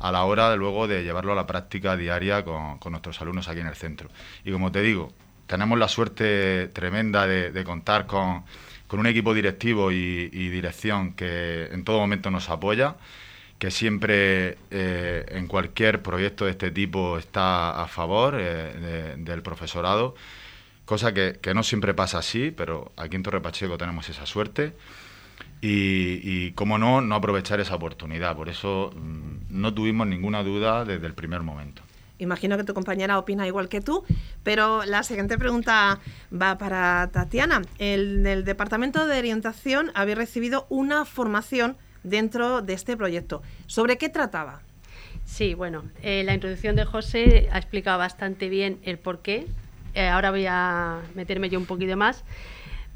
a 0.00 0.10
la 0.10 0.24
hora 0.24 0.50
de 0.50 0.56
luego 0.56 0.88
de 0.88 1.04
llevarlo 1.04 1.32
a 1.32 1.36
la 1.36 1.46
práctica 1.46 1.96
diaria 1.96 2.44
con, 2.44 2.80
nuestros 2.90 3.20
alumnos 3.20 3.48
aquí 3.48 3.60
en 3.60 3.68
el 3.68 3.76
centro. 3.76 4.08
Y 4.44 4.50
como 4.50 4.72
te 4.72 4.82
digo, 4.82 5.12
tenemos 5.46 5.78
la 5.78 5.88
suerte 5.88 6.68
tremenda 6.68 7.26
de, 7.26 7.64
contar 7.64 8.06
con, 8.06 8.44
un 8.90 9.06
equipo 9.06 9.34
directivo 9.34 9.92
y, 9.92 10.28
dirección 10.48 11.12
que 11.12 11.66
en 11.66 11.84
todo 11.84 11.98
momento 11.98 12.30
nos 12.30 12.48
apoya 12.48 12.96
que 13.58 13.70
siempre 13.70 14.58
eh, 14.70 15.24
en 15.28 15.46
cualquier 15.46 16.02
proyecto 16.02 16.44
de 16.44 16.52
este 16.52 16.70
tipo 16.70 17.18
está 17.18 17.82
a 17.82 17.88
favor 17.88 18.36
eh, 18.38 19.14
del 19.18 19.42
profesorado 19.42 20.14
cosa 20.86 21.12
que, 21.12 21.38
no 21.52 21.62
siempre 21.62 21.92
pasa 21.92 22.18
así, 22.18 22.50
pero 22.56 22.92
aquí 22.96 23.16
en 23.16 23.22
Torre 23.22 23.42
Pacheco 23.42 23.76
tenemos 23.76 24.08
esa 24.08 24.24
suerte. 24.24 24.72
Y, 25.60 26.20
y 26.22 26.52
cómo 26.52 26.78
no, 26.78 27.00
no 27.00 27.14
aprovechar 27.14 27.60
esa 27.60 27.74
oportunidad. 27.74 28.36
Por 28.36 28.48
eso 28.48 28.92
mm, 28.94 29.60
no 29.60 29.74
tuvimos 29.74 30.06
ninguna 30.06 30.42
duda 30.42 30.84
desde 30.84 31.06
el 31.06 31.14
primer 31.14 31.42
momento. 31.42 31.82
Imagino 32.18 32.56
que 32.56 32.64
tu 32.64 32.72
compañera 32.72 33.18
opina 33.18 33.46
igual 33.46 33.68
que 33.68 33.80
tú, 33.80 34.04
pero 34.42 34.84
la 34.84 35.02
siguiente 35.02 35.36
pregunta 35.36 35.98
va 36.32 36.56
para 36.56 37.10
Tatiana. 37.12 37.62
En 37.78 38.26
el 38.26 38.44
Departamento 38.44 39.06
de 39.06 39.18
Orientación 39.18 39.90
había 39.94 40.14
recibido 40.14 40.66
una 40.70 41.04
formación 41.04 41.76
dentro 42.06 42.62
de 42.62 42.72
este 42.72 42.96
proyecto. 42.96 43.42
¿Sobre 43.66 43.98
qué 43.98 44.08
trataba? 44.08 44.62
Sí, 45.24 45.54
bueno, 45.54 45.84
eh, 46.02 46.22
la 46.24 46.34
introducción 46.34 46.76
de 46.76 46.84
José 46.84 47.48
ha 47.50 47.58
explicado 47.58 47.98
bastante 47.98 48.48
bien 48.48 48.78
el 48.84 48.98
porqué. 48.98 49.46
Eh, 49.94 50.08
ahora 50.08 50.30
voy 50.30 50.46
a 50.48 51.00
meterme 51.14 51.50
yo 51.50 51.58
un 51.58 51.66
poquito 51.66 51.96
más. 51.96 52.24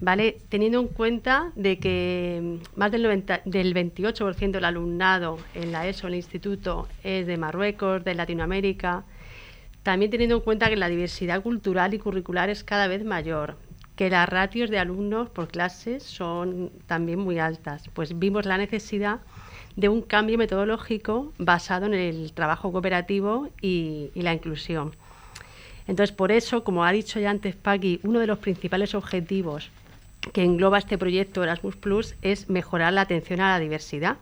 ¿Vale? 0.02 0.38
Teniendo 0.49 0.81
en 0.81 0.88
cuenta 0.88 1.52
de 1.57 1.79
que 1.79 2.59
más 2.75 2.90
del, 2.90 3.02
90, 3.02 3.43
del 3.45 3.75
28% 3.75 4.50
del 4.50 4.64
alumnado 4.64 5.37
en 5.55 5.73
la 5.73 5.87
ESO, 5.87 6.07
el 6.07 6.14
instituto, 6.14 6.88
es 7.05 7.26
de 7.26 7.37
Marruecos, 7.37 8.02
de 8.02 8.14
Latinoamérica, 8.14 9.05
también 9.83 10.11
teniendo 10.11 10.37
en 10.37 10.40
cuenta 10.40 10.71
que 10.71 10.76
la 10.76 10.88
diversidad 10.88 11.43
cultural 11.43 11.93
y 11.93 11.99
curricular 11.99 12.49
es 12.49 12.64
cada 12.64 12.87
vez 12.87 13.05
mayor, 13.05 13.59
que 14.00 14.09
las 14.09 14.30
ratios 14.30 14.71
de 14.71 14.78
alumnos 14.78 15.28
por 15.28 15.49
clases 15.49 16.02
son 16.02 16.71
también 16.87 17.19
muy 17.19 17.38
altas, 17.38 17.90
pues 17.92 18.19
vimos 18.19 18.47
la 18.47 18.57
necesidad 18.57 19.21
de 19.76 19.90
un 19.90 20.00
cambio 20.00 20.38
metodológico 20.38 21.35
basado 21.37 21.85
en 21.85 21.92
el 21.92 22.33
trabajo 22.33 22.73
cooperativo 22.73 23.50
y, 23.61 24.11
la 24.14 24.33
inclusión. 24.33 24.97
Entonces, 25.87 26.16
por 26.16 26.33
eso, 26.33 26.64
como 26.64 26.87
ha 26.87 26.92
dicho 26.92 27.21
ya 27.21 27.28
antes 27.28 27.57
Paqui, 27.57 28.00
uno 28.02 28.21
de 28.21 28.26
los 28.26 28.38
principales 28.38 28.95
objetivos 28.95 29.69
que 30.33 30.45
engloba 30.45 30.78
este 30.78 30.97
proyecto 30.97 31.42
Erasmus 31.42 31.76
Plus 31.76 32.14
es 32.23 32.49
mejorar 32.49 32.95
la 32.95 33.02
atención 33.02 33.42
a 33.42 33.50
la 33.50 33.59
diversidad, 33.59 34.16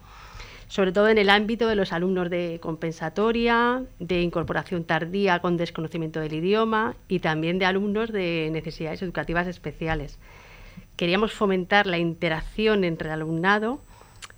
sobre 0.69 0.93
todo 0.93 1.09
en 1.09 1.19
el 1.19 1.31
ámbito 1.31 1.67
de 1.67 1.75
los 1.75 1.93
alumnos 1.93 2.29
de 2.29 2.59
compensatoria, 2.61 3.83
de 3.99 4.21
incorporación 4.21 4.85
tardía 4.85 5.41
con 5.41 5.57
desconocimiento 5.57 6.21
del 6.21 6.35
idioma 6.35 6.95
y 7.09 7.21
también 7.21 7.59
de 7.59 7.65
alumnos 7.65 8.13
de 8.13 8.51
necesidades 8.53 9.03
educativas 9.03 9.47
especiales. 9.47 10.19
Queríamos 10.97 11.33
fomentar 11.33 11.87
la 11.87 11.99
interacción 11.99 12.85
entre 12.85 13.09
el 13.09 13.15
alumnado 13.15 13.81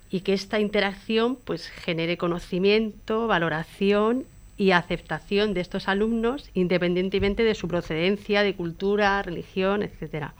y 0.09 0.21
que 0.21 0.33
esta 0.33 0.59
interacción 0.59 1.35
pues 1.35 1.67
genere 1.67 2.17
conocimiento, 2.17 3.27
valoración 3.27 4.25
y 4.57 4.71
aceptación 4.71 5.53
de 5.53 5.61
estos 5.61 5.87
alumnos 5.87 6.49
independientemente 6.53 7.43
de 7.43 7.55
su 7.55 7.67
procedencia, 7.67 8.43
de 8.43 8.55
cultura, 8.55 9.21
religión, 9.21 9.83
etcétera. 9.83 10.33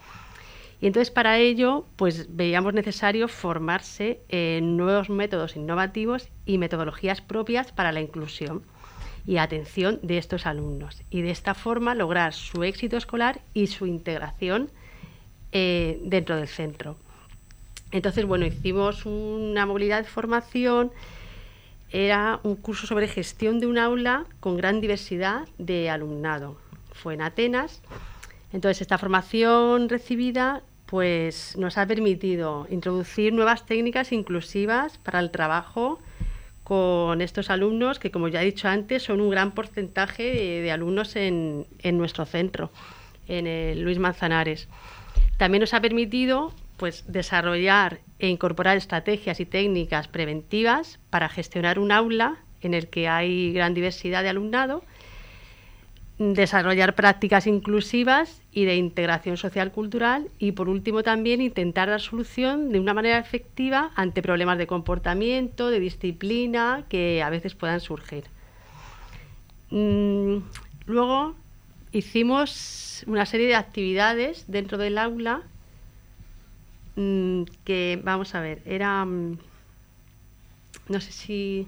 Y 0.82 0.88
entonces 0.88 1.12
para 1.12 1.38
ello, 1.38 1.86
pues 1.94 2.34
veíamos 2.34 2.74
necesario 2.74 3.28
formarse 3.28 4.18
en 4.28 4.76
nuevos 4.76 5.10
métodos 5.10 5.54
innovativos 5.54 6.28
y 6.44 6.58
metodologías 6.58 7.20
propias 7.20 7.70
para 7.70 7.92
la 7.92 8.00
inclusión 8.00 8.64
y 9.24 9.36
atención 9.36 10.00
de 10.02 10.18
estos 10.18 10.44
alumnos. 10.44 11.04
Y 11.08 11.22
de 11.22 11.30
esta 11.30 11.54
forma 11.54 11.94
lograr 11.94 12.32
su 12.32 12.64
éxito 12.64 12.96
escolar 12.96 13.40
y 13.54 13.68
su 13.68 13.86
integración 13.86 14.72
eh, 15.52 16.00
dentro 16.02 16.34
del 16.34 16.48
centro. 16.48 16.96
Entonces, 17.92 18.24
bueno, 18.24 18.44
hicimos 18.44 19.06
una 19.06 19.66
movilidad 19.66 20.02
de 20.02 20.08
formación, 20.08 20.90
era 21.92 22.40
un 22.42 22.56
curso 22.56 22.88
sobre 22.88 23.06
gestión 23.06 23.60
de 23.60 23.68
un 23.68 23.78
aula 23.78 24.24
con 24.40 24.56
gran 24.56 24.80
diversidad 24.80 25.46
de 25.58 25.90
alumnado. 25.90 26.56
Fue 26.90 27.14
en 27.14 27.22
Atenas. 27.22 27.82
Entonces, 28.52 28.80
esta 28.80 28.98
formación 28.98 29.88
recibida 29.88 30.62
pues 30.92 31.56
nos 31.56 31.78
ha 31.78 31.86
permitido 31.86 32.66
introducir 32.68 33.32
nuevas 33.32 33.64
técnicas 33.64 34.12
inclusivas 34.12 34.98
para 34.98 35.20
el 35.20 35.30
trabajo 35.30 36.00
con 36.64 37.22
estos 37.22 37.48
alumnos, 37.48 37.98
que 37.98 38.10
como 38.10 38.28
ya 38.28 38.42
he 38.42 38.44
dicho 38.44 38.68
antes, 38.68 39.04
son 39.04 39.22
un 39.22 39.30
gran 39.30 39.52
porcentaje 39.52 40.22
de, 40.60 40.70
alumnos 40.70 41.16
en, 41.16 41.66
nuestro 41.94 42.26
centro, 42.26 42.70
en 43.26 43.46
el 43.46 43.80
Luis 43.80 43.98
Manzanares. 43.98 44.68
También 45.38 45.62
nos 45.62 45.72
ha 45.72 45.80
permitido 45.80 46.52
pues, 46.76 47.10
desarrollar 47.10 48.00
e 48.18 48.28
incorporar 48.28 48.76
estrategias 48.76 49.40
y 49.40 49.46
técnicas 49.46 50.08
preventivas 50.08 51.00
para 51.08 51.30
gestionar 51.30 51.78
un 51.78 51.90
aula 51.90 52.36
en 52.60 52.74
el 52.74 52.88
que 52.88 53.08
hay 53.08 53.54
gran 53.54 53.72
diversidad 53.72 54.22
de 54.22 54.28
alumnado 54.28 54.84
desarrollar 56.34 56.94
prácticas 56.94 57.46
inclusivas 57.46 58.40
y 58.52 58.64
de 58.64 58.76
integración 58.76 59.36
social 59.36 59.72
cultural 59.72 60.28
y 60.38 60.52
por 60.52 60.68
último 60.68 61.02
también 61.02 61.40
intentar 61.40 61.88
dar 61.88 62.00
solución 62.00 62.70
de 62.70 62.80
una 62.80 62.94
manera 62.94 63.18
efectiva 63.18 63.90
ante 63.96 64.22
problemas 64.22 64.58
de 64.58 64.66
comportamiento, 64.66 65.70
de 65.70 65.80
disciplina 65.80 66.84
que 66.88 67.22
a 67.22 67.30
veces 67.30 67.54
puedan 67.54 67.80
surgir. 67.80 68.24
Mm, 69.70 70.38
luego 70.86 71.34
hicimos 71.92 73.04
una 73.06 73.26
serie 73.26 73.46
de 73.46 73.54
actividades 73.54 74.44
dentro 74.48 74.78
del 74.78 74.98
aula 74.98 75.42
mm, 76.96 77.42
que, 77.64 78.00
vamos 78.02 78.34
a 78.34 78.40
ver, 78.40 78.62
era, 78.64 79.04
mm, 79.04 79.38
no 80.88 81.00
sé 81.00 81.12
si 81.12 81.66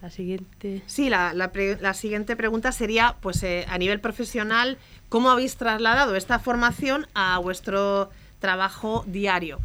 la 0.00 0.10
siguiente. 0.10 0.82
Sí, 0.86 1.10
la, 1.10 1.94
siguiente 1.94 2.36
pregunta 2.36 2.72
sería, 2.72 3.16
pues 3.20 3.42
eh, 3.42 3.66
a 3.68 3.78
nivel 3.78 4.00
profesional, 4.00 4.78
¿cómo 5.08 5.30
habéis 5.30 5.56
trasladado 5.56 6.14
esta 6.16 6.38
formación 6.38 7.06
a 7.14 7.38
vuestro 7.38 8.10
trabajo 8.38 9.04
diario? 9.06 9.58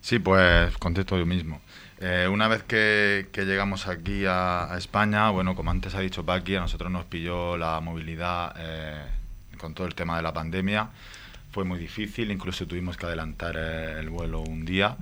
Sí, 0.00 0.18
pues 0.18 0.76
contesto 0.78 1.18
yo 1.18 1.26
mismo. 1.26 1.60
Eh, 1.98 2.28
una 2.28 2.48
vez 2.48 2.62
que, 2.64 3.28
llegamos 3.34 3.86
aquí 3.86 4.24
a, 4.26 4.74
España, 4.76 5.30
bueno, 5.30 5.54
como 5.54 5.70
antes 5.70 5.94
ha 5.94 6.00
dicho 6.00 6.24
Paqui, 6.24 6.56
a 6.56 6.60
nosotros 6.60 6.90
nos 6.90 7.04
pilló 7.04 7.56
la 7.56 7.80
movilidad 7.80 8.54
eh, 8.58 9.04
con 9.58 9.74
todo 9.74 9.86
el 9.86 9.94
tema 9.94 10.16
de 10.16 10.22
la 10.22 10.32
pandemia. 10.32 10.90
Fue 11.52 11.64
muy 11.64 11.78
difícil, 11.78 12.30
incluso 12.30 12.66
tuvimos 12.66 12.96
que 12.96 13.06
adelantar 13.06 13.56
el 13.56 14.08
vuelo 14.10 14.40
un 14.40 14.64
día. 14.64 14.96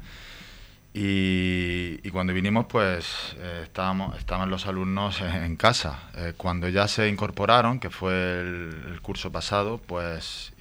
Y, 0.92 2.10
cuando 2.10 2.32
vinimos, 2.32 2.66
pues 2.66 3.36
eh, 3.38 3.60
estábamos, 3.62 4.18
estaban 4.18 4.50
los 4.50 4.66
alumnos 4.66 5.20
en 5.20 5.54
casa. 5.56 6.10
Eh, 6.16 6.34
cuando 6.36 6.68
ya 6.68 6.88
se 6.88 7.08
incorporaron, 7.08 7.78
que 7.78 7.90
fue 7.90 8.40
el, 8.40 8.98
curso 9.00 9.30
pasado, 9.30 9.78
pues 9.78 10.52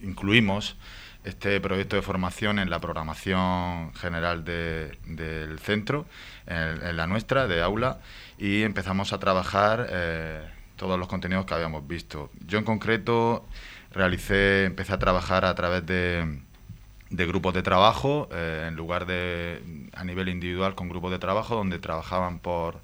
incluimos 0.00 0.76
este 1.24 1.60
proyecto 1.60 1.96
de 1.96 2.02
formación 2.02 2.58
en 2.58 2.70
la 2.70 2.80
programación 2.80 3.92
general 3.94 4.44
del 4.44 5.58
centro, 5.58 6.06
en, 6.46 6.96
la 6.96 7.06
nuestra, 7.06 7.46
de 7.48 7.60
aula, 7.60 7.98
y 8.38 8.62
empezamos 8.62 9.12
a 9.12 9.18
trabajar 9.18 9.88
eh, 9.90 10.48
todos 10.76 10.98
los 10.98 11.08
contenidos 11.08 11.44
que 11.46 11.54
habíamos 11.54 11.86
visto. 11.86 12.30
Yo 12.46 12.58
en 12.58 12.64
concreto 12.64 13.44
realicé, 13.90 14.64
empecé 14.64 14.92
a 14.92 14.98
trabajar 14.98 15.44
a 15.44 15.54
través 15.54 15.84
de 15.84 16.42
de 17.10 17.26
grupos 17.26 17.54
de 17.54 17.62
trabajo, 17.62 18.28
eh, 18.32 18.66
en 18.68 18.76
lugar 18.76 19.06
de 19.06 19.62
a 19.94 20.04
nivel 20.04 20.28
individual 20.28 20.74
con 20.74 20.88
grupos 20.88 21.10
de 21.10 21.18
trabajo, 21.18 21.54
donde 21.54 21.78
trabajaban 21.78 22.38
por, 22.38 22.80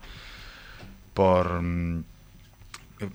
por 1.12 1.60
mm, 1.62 2.04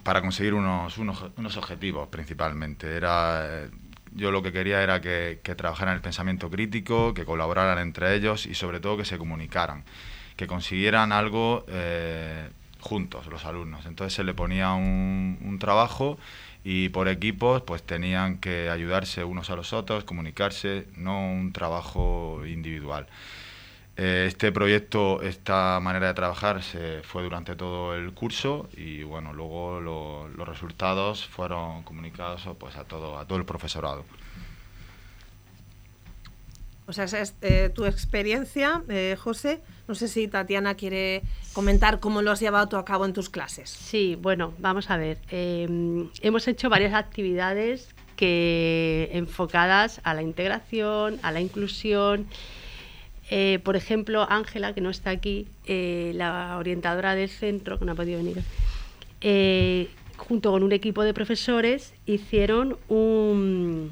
para 0.04 0.22
conseguir 0.22 0.54
unos, 0.54 0.98
unos, 0.98 1.58
objetivos 1.58 2.08
principalmente. 2.10 2.96
Era, 2.96 3.42
eh, 3.46 3.70
yo 4.14 4.32
lo 4.32 4.44
que 4.44 4.52
quería 4.52 4.82
era 4.82 5.02
que, 5.02 5.40
que, 5.44 5.56
trabajaran 5.56 5.96
el 5.96 6.02
pensamiento 6.02 6.50
crítico, 6.50 7.14
que 7.14 7.26
colaboraran 7.26 7.80
entre 7.80 8.16
ellos 8.16 8.46
y 8.46 8.54
sobre 8.54 8.80
todo 8.80 8.98
que 8.98 9.06
se 9.06 9.18
comunicaran, 9.18 9.84
que 10.36 10.48
consiguieran 10.48 11.12
algo 11.12 11.66
eh, 11.70 12.50
juntos 12.80 13.26
los 13.28 13.46
alumnos. 13.46 13.86
Entonces 13.86 14.14
se 14.14 14.24
le 14.24 14.34
ponía 14.34 14.74
un, 14.74 15.40
un 15.42 15.60
trabajo 15.60 16.18
y 16.64 16.90
por 16.90 17.08
equipos 17.08 17.62
pues 17.64 17.84
tenían 17.84 18.40
que 18.40 18.70
ayudarse 18.70 19.24
unos 19.24 19.50
a 19.50 19.56
los 19.56 19.74
otros, 19.74 20.04
comunicarse, 20.04 20.88
no 20.96 21.32
un 21.32 21.54
trabajo 21.54 22.42
individual. 22.46 23.08
Eh, 23.98 24.26
este 24.28 24.52
proyecto, 24.54 25.22
esta 25.22 25.80
manera 25.82 26.08
de 26.08 26.14
trabajar 26.14 26.64
se 26.64 27.02
fue 27.04 27.22
durante 27.24 27.56
todo 27.56 27.96
el 27.96 28.14
curso 28.14 28.70
y 28.78 29.04
bueno, 29.04 29.34
luego 29.34 29.82
los 29.82 30.48
resultados 30.48 31.26
fueron 31.26 31.84
comunicados 31.84 32.48
pues, 32.58 32.78
a, 32.78 32.86
todo, 32.86 33.20
a 33.20 33.26
todo 33.26 33.38
el 33.38 33.46
profesorado. 33.46 34.06
O 36.90 36.94
sea, 36.94 37.04
esa 37.04 37.22
es 37.22 37.36
eh, 37.44 37.70
tu 37.72 37.86
experiencia, 37.86 38.82
eh, 38.90 39.16
José. 39.16 39.62
No 39.88 39.94
sé 39.94 40.08
si 40.08 40.28
Tatiana 40.28 40.74
quiere 40.74 41.22
comentar 41.54 42.00
cómo 42.00 42.24
lo 42.24 42.32
has 42.32 42.40
llevado 42.40 42.80
a 42.80 42.84
cabo 42.84 43.06
en 43.06 43.14
tus 43.14 43.30
clases. 43.30 43.70
Sí, 43.70 44.18
bueno, 44.20 44.54
vamos 44.58 44.90
a 44.90 44.98
ver. 44.98 45.20
Em, 45.30 46.10
hemos 46.22 46.48
hecho 46.48 46.68
varias 46.68 46.96
actividades 46.96 47.90
que 48.16 49.08
enfocadas 49.14 50.02
a 50.04 50.16
la 50.16 50.24
integración, 50.24 51.20
a 51.22 51.32
la 51.32 51.42
inclusión. 51.42 52.26
Eh, 53.30 53.60
por 53.64 53.76
ejemplo, 53.76 54.26
Ángela, 54.28 54.74
que 54.74 54.82
no 54.82 54.90
está 54.90 55.12
aquí, 55.12 55.48
la 55.68 56.58
orientadora 56.58 57.14
del 57.14 57.30
centro, 57.30 57.78
que 57.78 57.86
no 57.86 57.92
ha 57.92 57.96
podido 57.96 58.18
venir, 58.18 59.88
junto 60.18 60.50
con 60.50 60.64
un 60.64 60.72
equipo 60.72 61.04
de 61.04 61.14
profesores, 61.14 61.94
hicieron 62.08 62.80
un 62.88 63.92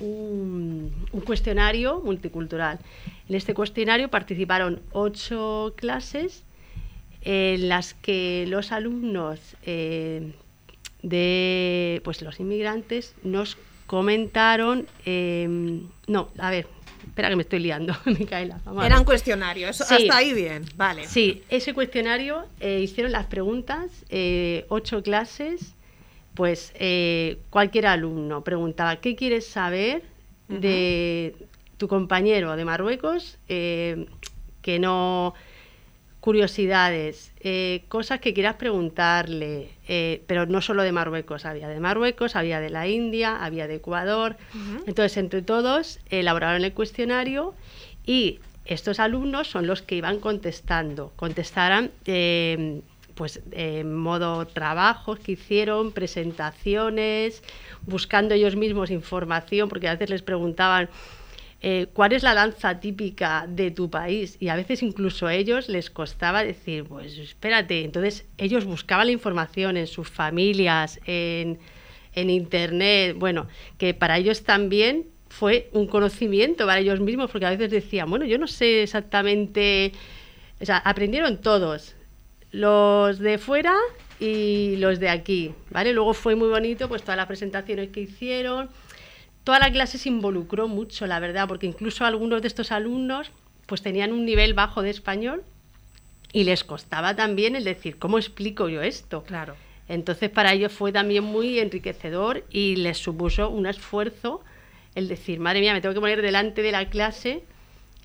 un, 0.00 0.92
cuestionario 1.24 2.00
multicultural. 2.00 2.78
En 3.28 3.34
este 3.34 3.54
cuestionario 3.54 4.08
participaron 4.08 4.80
ocho 4.92 5.74
clases 5.76 6.44
en 7.22 7.68
las 7.68 7.94
que 7.94 8.46
los 8.48 8.72
alumnos 8.72 9.40
eh, 9.62 10.32
de 11.02 12.00
pues 12.04 12.22
los 12.22 12.40
inmigrantes 12.40 13.14
nos 13.22 13.58
comentaron 13.86 14.86
em, 15.04 15.88
no 16.06 16.30
a 16.38 16.50
ver 16.50 16.66
espera 17.06 17.28
que 17.28 17.36
me 17.36 17.42
estoy 17.42 17.60
liando, 17.60 17.94
Micaela. 18.04 18.60
vamos 18.64 18.80
a 18.80 18.84
ver. 18.84 18.92
Eran 18.92 19.04
cuestionarios, 19.04 19.76
Sí. 19.76 19.82
hasta 19.94 20.16
ahí 20.16 20.32
bien, 20.32 20.64
vale. 20.76 21.06
Sí, 21.06 21.42
ese 21.48 21.74
cuestionario 21.74 22.44
eh, 22.60 22.80
hicieron 22.80 23.12
las 23.12 23.26
preguntas, 23.26 23.90
eh, 24.10 24.64
ocho 24.68 25.02
clases, 25.02 25.74
pues 26.34 26.72
eh, 26.76 27.38
cualquier 27.50 27.86
alumno 27.86 28.42
preguntaba, 28.42 28.96
¿qué 28.96 29.16
quieres 29.16 29.46
saber 29.46 30.02
de 30.48 31.34
tu 31.76 31.88
compañero 31.88 32.56
de 32.56 32.64
Marruecos? 32.64 33.38
Eh, 33.48 34.06
que 34.62 34.78
no 34.78 35.34
curiosidades, 36.20 37.32
eh, 37.40 37.84
cosas 37.88 38.20
que 38.20 38.34
quieras 38.34 38.56
preguntarle, 38.56 39.70
eh, 39.88 40.22
pero 40.26 40.44
no 40.46 40.60
solo 40.60 40.82
de 40.82 40.92
Marruecos, 40.92 41.46
había 41.46 41.68
de 41.68 41.80
Marruecos, 41.80 42.36
había 42.36 42.60
de 42.60 42.68
la 42.68 42.86
India, 42.86 43.42
había 43.42 43.66
de 43.66 43.76
Ecuador. 43.76 44.36
Entonces, 44.86 45.16
entre 45.16 45.40
todos, 45.40 45.98
elaboraron 46.10 46.62
el 46.62 46.74
cuestionario 46.74 47.54
y 48.04 48.40
estos 48.66 49.00
alumnos 49.00 49.48
son 49.50 49.66
los 49.66 49.80
que 49.80 49.96
iban 49.96 50.20
contestando. 50.20 51.10
Contestarán 51.16 51.90
eh, 52.04 52.82
pues 53.20 53.42
en 53.52 53.94
modo 53.94 54.46
trabajos 54.46 55.18
que 55.18 55.32
hicieron, 55.32 55.92
presentaciones, 55.92 57.42
buscando 57.84 58.32
ellos 58.32 58.56
mismos 58.56 58.90
información, 58.90 59.68
porque 59.68 59.88
a 59.88 59.92
veces 59.92 60.08
les 60.08 60.22
preguntaban 60.22 60.88
eh, 61.60 61.88
cuál 61.92 62.14
es 62.14 62.22
la 62.22 62.32
danza 62.32 62.80
típica 62.80 63.44
de 63.46 63.70
tu 63.72 63.90
país 63.90 64.38
y 64.40 64.48
a 64.48 64.56
veces 64.56 64.82
incluso 64.82 65.26
a 65.26 65.34
ellos 65.34 65.68
les 65.68 65.90
costaba 65.90 66.42
decir, 66.42 66.84
pues 66.84 67.18
espérate, 67.18 67.84
entonces 67.84 68.24
ellos 68.38 68.64
buscaban 68.64 69.08
la 69.08 69.12
información 69.12 69.76
en 69.76 69.86
sus 69.86 70.08
familias, 70.08 70.98
en, 71.04 71.58
en 72.14 72.30
internet, 72.30 73.16
bueno, 73.18 73.48
que 73.76 73.92
para 73.92 74.16
ellos 74.16 74.44
también 74.44 75.08
fue 75.28 75.68
un 75.74 75.86
conocimiento 75.88 76.64
para 76.64 76.80
ellos 76.80 77.00
mismos, 77.00 77.30
porque 77.30 77.44
a 77.44 77.50
veces 77.50 77.70
decían, 77.70 78.08
bueno, 78.08 78.24
yo 78.24 78.38
no 78.38 78.46
sé 78.46 78.82
exactamente, 78.82 79.92
o 80.58 80.64
sea, 80.64 80.78
aprendieron 80.78 81.42
todos, 81.42 81.96
los 82.52 83.18
de 83.18 83.38
fuera 83.38 83.74
y 84.18 84.76
los 84.76 85.00
de 85.00 85.08
aquí, 85.08 85.52
¿vale? 85.70 85.92
Luego 85.92 86.14
fue 86.14 86.34
muy 86.34 86.48
bonito, 86.48 86.88
pues 86.88 87.02
todas 87.02 87.16
las 87.16 87.26
presentaciones 87.26 87.90
que 87.90 88.00
hicieron, 88.00 88.68
toda 89.44 89.58
la 89.58 89.72
clase 89.72 89.98
se 89.98 90.08
involucró 90.08 90.68
mucho, 90.68 91.06
la 91.06 91.20
verdad, 91.20 91.48
porque 91.48 91.66
incluso 91.66 92.04
algunos 92.04 92.42
de 92.42 92.48
estos 92.48 92.72
alumnos 92.72 93.30
pues 93.66 93.82
tenían 93.82 94.12
un 94.12 94.24
nivel 94.24 94.52
bajo 94.52 94.82
de 94.82 94.90
español 94.90 95.44
y 96.32 96.44
les 96.44 96.64
costaba 96.64 97.14
también 97.16 97.56
el 97.56 97.64
decir, 97.64 97.98
¿cómo 97.98 98.18
explico 98.18 98.68
yo 98.68 98.82
esto? 98.82 99.22
Claro. 99.24 99.54
Entonces 99.88 100.30
para 100.30 100.52
ellos 100.52 100.72
fue 100.72 100.92
también 100.92 101.24
muy 101.24 101.58
enriquecedor 101.58 102.44
y 102.50 102.76
les 102.76 102.98
supuso 102.98 103.48
un 103.48 103.66
esfuerzo 103.66 104.42
el 104.94 105.08
decir, 105.08 105.40
madre 105.40 105.60
mía, 105.60 105.72
me 105.72 105.80
tengo 105.80 105.94
que 105.94 106.00
poner 106.00 106.20
delante 106.20 106.62
de 106.62 106.72
la 106.72 106.88
clase 106.90 107.42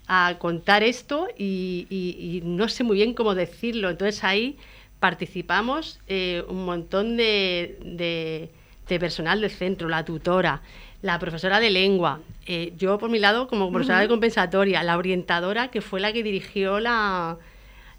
a 0.07 0.35
contar 0.39 0.83
esto 0.83 1.27
y, 1.37 1.87
y- 1.89 2.37
y 2.37 2.41
no 2.41 2.67
sé 2.69 2.83
muy 2.83 2.97
bien 2.97 3.13
cómo 3.13 3.35
decirlo. 3.35 3.89
Entonces 3.89 4.23
ahí 4.23 4.57
participamos 4.99 5.99
eh, 6.07 6.43
un 6.47 6.65
montón 6.65 7.17
de, 7.17 7.77
de- 7.83 8.49
de 8.87 8.99
personal 8.99 9.41
del 9.41 9.49
centro, 9.51 9.89
la 9.89 10.05
tutora, 10.05 10.61
la 11.01 11.17
profesora 11.19 11.59
de 11.59 11.69
lengua, 11.71 12.19
eh, 12.45 12.73
yo 12.77 12.97
por 12.99 13.09
mi 13.09 13.17
lado 13.19 13.47
como 13.47 13.71
profesora 13.71 13.99
de 13.99 14.07
compensatoria, 14.07 14.83
la 14.83 14.97
orientadora 14.97 15.69
que 15.69 15.81
fue 15.81 15.99
la 15.99 16.13
que 16.13 16.21
dirigió 16.23 16.79
la, 16.79 17.37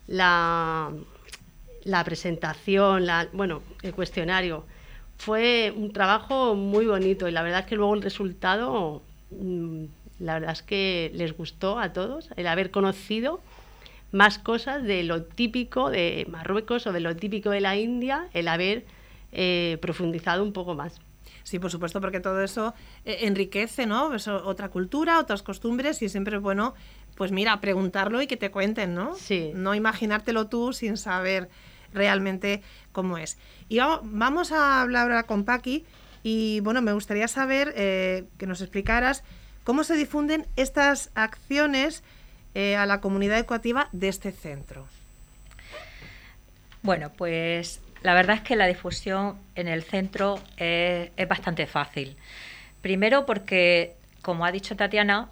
la, 0.06 0.90
la 1.84 2.04
presentación, 2.04 3.06
la, 3.06 3.28
bueno, 3.32 3.62
el 3.82 3.92
cuestionario. 3.94 4.64
Fue 5.18 5.72
un 5.76 5.92
trabajo 5.92 6.54
muy 6.54 6.86
bonito 6.86 7.26
y 7.28 7.32
la 7.32 7.42
verdad 7.42 7.60
es 7.60 7.66
que 7.66 7.76
luego 7.76 7.94
el 7.94 8.02
resultado, 8.02 9.02
mm, 9.30 9.84
la 10.18 10.34
verdad 10.34 10.52
es 10.52 10.62
que 10.62 11.10
les 11.14 11.36
gustó 11.36 11.78
a 11.78 11.92
todos 11.92 12.30
el 12.36 12.46
haber 12.46 12.70
conocido 12.70 13.40
más 14.12 14.38
cosas 14.38 14.82
de 14.82 15.02
lo 15.02 15.24
típico 15.24 15.90
de 15.90 16.26
Marruecos 16.30 16.86
o 16.86 16.92
de 16.92 17.00
lo 17.00 17.16
típico 17.16 17.50
de 17.50 17.60
la 17.60 17.76
India, 17.76 18.28
el 18.32 18.48
haber 18.48 18.84
eh, 19.32 19.78
profundizado 19.80 20.42
un 20.42 20.52
poco 20.52 20.74
más. 20.74 21.00
Sí, 21.42 21.58
por 21.58 21.70
supuesto, 21.70 22.00
porque 22.00 22.20
todo 22.20 22.42
eso 22.42 22.74
eh, 23.04 23.18
enriquece, 23.22 23.86
¿no? 23.86 24.14
Es 24.14 24.26
otra 24.26 24.68
cultura, 24.68 25.20
otras 25.20 25.42
costumbres 25.42 26.02
y 26.02 26.08
siempre 26.08 26.36
es 26.36 26.42
bueno, 26.42 26.74
pues 27.14 27.30
mira, 27.30 27.60
preguntarlo 27.60 28.20
y 28.22 28.26
que 28.26 28.36
te 28.36 28.50
cuenten, 28.50 28.94
¿no? 28.94 29.14
Sí. 29.14 29.52
No 29.54 29.74
imaginártelo 29.74 30.48
tú 30.48 30.72
sin 30.72 30.96
saber 30.96 31.48
realmente 31.92 32.62
cómo 32.92 33.18
es. 33.18 33.38
Y 33.68 33.78
vamos, 33.78 34.00
vamos 34.04 34.52
a 34.52 34.80
hablar 34.80 35.02
ahora 35.02 35.24
con 35.24 35.44
Paqui 35.44 35.84
y 36.22 36.60
bueno, 36.60 36.82
me 36.82 36.92
gustaría 36.92 37.28
saber 37.28 37.72
eh, 37.76 38.24
que 38.38 38.46
nos 38.46 38.60
explicaras 38.60 39.22
cómo 39.66 39.82
se 39.82 39.96
difunden 39.96 40.46
estas 40.54 41.10
acciones 41.16 42.04
eh, 42.54 42.76
a 42.76 42.86
la 42.86 43.00
comunidad 43.00 43.36
educativa 43.36 43.88
de 43.90 44.06
este 44.06 44.30
centro. 44.30 44.86
Bueno, 46.82 47.10
pues 47.10 47.80
la 48.02 48.14
verdad 48.14 48.36
es 48.36 48.42
que 48.42 48.54
la 48.54 48.68
difusión 48.68 49.36
en 49.56 49.66
el 49.66 49.82
centro 49.82 50.38
es, 50.56 51.10
es 51.16 51.28
bastante 51.28 51.66
fácil. 51.66 52.16
Primero 52.80 53.26
porque, 53.26 53.96
como 54.22 54.46
ha 54.46 54.52
dicho 54.52 54.76
Tatiana, 54.76 55.30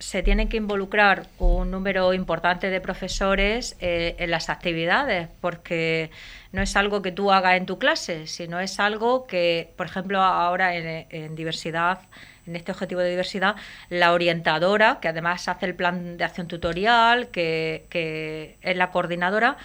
se 0.00 0.22
tienen 0.22 0.48
que 0.48 0.56
involucrar 0.56 1.26
un 1.38 1.70
número 1.70 2.14
importante 2.14 2.70
de 2.70 2.80
profesores 2.80 3.76
eh, 3.80 4.16
en 4.18 4.30
las 4.30 4.48
actividades, 4.48 5.28
porque 5.42 6.10
no 6.52 6.62
es 6.62 6.74
algo 6.74 7.02
que 7.02 7.12
tú 7.12 7.30
hagas 7.30 7.58
en 7.58 7.66
tu 7.66 7.78
clase, 7.78 8.26
sino 8.26 8.58
es 8.60 8.80
algo 8.80 9.26
que, 9.26 9.72
por 9.76 9.86
ejemplo, 9.86 10.20
ahora 10.22 10.74
en, 10.74 11.36
diversidad, 11.36 12.00
en 12.46 12.56
este 12.56 12.72
objetivo 12.72 13.02
de 13.02 13.10
diversidad, 13.10 13.56
la 13.90 14.14
orientadora, 14.14 15.00
que 15.02 15.08
además 15.08 15.46
hace 15.48 15.66
el 15.66 15.74
plan 15.74 16.16
de 16.16 16.24
acción 16.24 16.48
tutorial, 16.48 17.28
que, 17.28 17.84
que 17.90 18.56
es 18.62 18.76
la 18.76 18.90
coordinadora, 18.90 19.58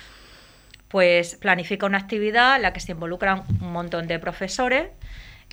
pues 0.89 1.36
planifica 1.36 1.86
una 1.86 1.98
actividad 1.98 2.58
en 2.58 2.63
la 2.63 2.74
que 2.74 2.82
se 2.82 2.91
involucran 2.91 3.43
un 3.62 3.71
montón 3.71 4.08
de 4.08 4.19
profesores 4.19 4.89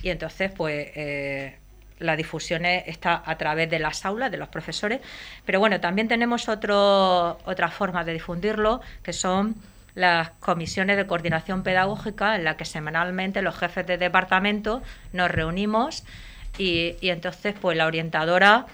y 0.01 0.09
entonces 0.09 0.51
pues 0.51 0.91
eh, 0.95 1.57
la 2.03 2.15
difusión 2.15 2.65
es- 2.65 2.83
está 2.87 3.21
a 3.25 3.37
través 3.37 3.69
de 3.69 3.79
las 3.79 4.05
aulas, 4.05 4.29
de 4.31 4.37
los 4.37 4.49
profesores, 4.49 4.99
pero 5.45 5.59
bueno, 5.59 5.79
también 5.79 6.07
tenemos 6.07 6.49
otro, 6.49 7.37
otras 7.45 7.73
formas 7.73 8.05
de 8.05 8.13
difundirlo, 8.13 8.81
que 9.01 9.13
son 9.13 9.55
las 9.95 10.31
comisiones 10.39 10.97
de 10.97 11.05
coordinación 11.05 11.63
pedagógica 11.63 12.35
en 12.35 12.43
la 12.43 12.57
que 12.57 12.65
semanalmente 12.65 13.41
los 13.41 13.55
jefes 13.55 13.85
de 13.85 13.97
departamento 13.97 14.81
nos 15.13 15.29
reunimos 15.29 16.03
y, 16.57 16.95
y 16.99 17.09
entonces 17.09 17.53
pues 17.59 17.77
la 17.77 17.85
orientadora 17.85 18.65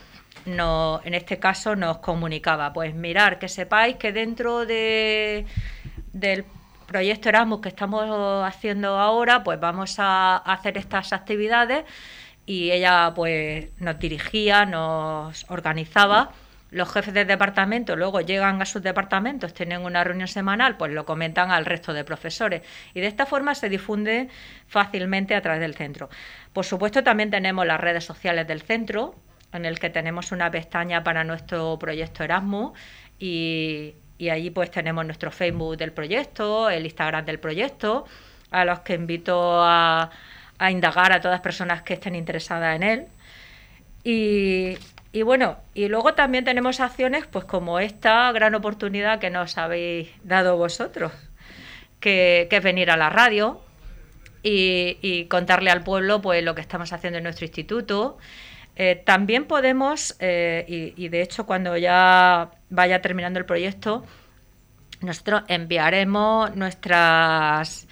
no, 0.45 1.01
en 1.03 1.13
este 1.13 1.37
caso 1.37 1.75
nos 1.75 1.97
comunicaba, 1.97 2.71
pues 2.71 2.95
mirar, 2.95 3.37
que 3.39 3.49
sepáis 3.49 3.97
que 3.97 4.13
dentro 4.13 4.65
de, 4.65 5.45
del 6.13 6.45
proyecto 6.87 7.29
Erasmus 7.29 7.59
que 7.61 7.69
estamos 7.69 8.03
haciendo 8.47 8.97
ahora, 8.97 9.43
pues 9.43 9.59
vamos 9.59 9.95
a 9.99 10.37
hacer 10.37 10.77
estas 10.77 11.11
actividades 11.13 11.83
y 12.49 12.71
ella 12.71 13.13
pues 13.15 13.67
nos 13.77 13.99
dirigía, 13.99 14.65
nos 14.65 15.45
organizaba. 15.51 16.31
Los 16.71 16.91
jefes 16.91 17.13
de 17.13 17.23
departamento 17.23 17.95
luego 17.95 18.21
llegan 18.21 18.59
a 18.59 18.65
sus 18.65 18.81
departamentos, 18.81 19.53
tienen 19.53 19.85
una 19.85 20.03
reunión 20.03 20.27
semanal, 20.27 20.75
pues 20.75 20.91
lo 20.91 21.05
comentan 21.05 21.51
al 21.51 21.67
resto 21.67 21.93
de 21.93 22.03
profesores. 22.03 22.63
Y 22.95 23.01
de 23.01 23.05
esta 23.05 23.27
forma 23.27 23.53
se 23.53 23.69
difunde 23.69 24.29
fácilmente 24.67 25.35
a 25.35 25.43
través 25.43 25.61
del 25.61 25.75
centro. 25.75 26.09
Por 26.51 26.65
supuesto, 26.65 27.03
también 27.03 27.29
tenemos 27.29 27.67
las 27.67 27.79
redes 27.79 28.03
sociales 28.03 28.47
del 28.47 28.63
centro, 28.63 29.13
en 29.53 29.65
el 29.65 29.77
que 29.77 29.91
tenemos 29.91 30.31
una 30.31 30.49
pestaña 30.49 31.03
para 31.03 31.23
nuestro 31.23 31.77
proyecto 31.77 32.23
Erasmus 32.23 32.71
y, 33.19 33.93
y 34.17 34.29
allí 34.29 34.49
pues 34.49 34.71
tenemos 34.71 35.05
nuestro 35.05 35.29
Facebook 35.29 35.77
del 35.77 35.91
proyecto, 35.91 36.71
el 36.71 36.85
Instagram 36.85 37.25
del 37.25 37.39
proyecto, 37.39 38.05
a 38.49 38.65
los 38.65 38.79
que 38.79 38.95
invito 38.95 39.61
a, 39.63 40.09
a 40.59 40.71
indagar 40.71 41.11
a 41.13 41.19
todas 41.19 41.35
las 41.35 41.41
personas 41.41 41.81
que 41.81 41.95
estén 41.95 42.15
interesadas 42.15 42.75
en 42.75 42.83
él. 42.83 43.07
Y, 44.03 44.77
y 45.11 45.21
bueno, 45.23 45.57
y 45.73 45.87
luego 45.87 46.13
también 46.13 46.45
tenemos 46.45 46.79
acciones 46.79 47.25
pues 47.25 47.45
como 47.45 47.79
esta 47.79 48.31
gran 48.31 48.53
oportunidad 48.55 49.19
que 49.19 49.29
nos 49.29 49.57
habéis 49.57 50.09
dado 50.23 50.57
vosotros, 50.57 51.11
que, 51.99 52.47
que 52.49 52.57
es 52.57 52.63
venir 52.63 52.91
a 52.91 52.97
la 52.97 53.09
radio 53.09 53.61
y, 54.43 54.97
y 55.01 55.25
contarle 55.25 55.71
al 55.71 55.83
pueblo 55.83 56.21
pues 56.21 56.43
lo 56.43 56.55
que 56.55 56.61
estamos 56.61 56.93
haciendo 56.93 57.17
en 57.17 57.23
nuestro 57.23 57.45
instituto. 57.45 58.17
Eh, 58.75 59.01
también 59.05 59.45
podemos, 59.45 60.15
eh, 60.19 60.63
y, 60.67 60.93
y 61.03 61.09
de 61.09 61.21
hecho 61.21 61.45
cuando 61.45 61.75
ya 61.75 62.51
vaya 62.69 63.01
terminando 63.01 63.39
el 63.39 63.45
proyecto, 63.45 64.05
nosotros 65.01 65.43
enviaremos 65.47 66.55
nuestras 66.55 67.87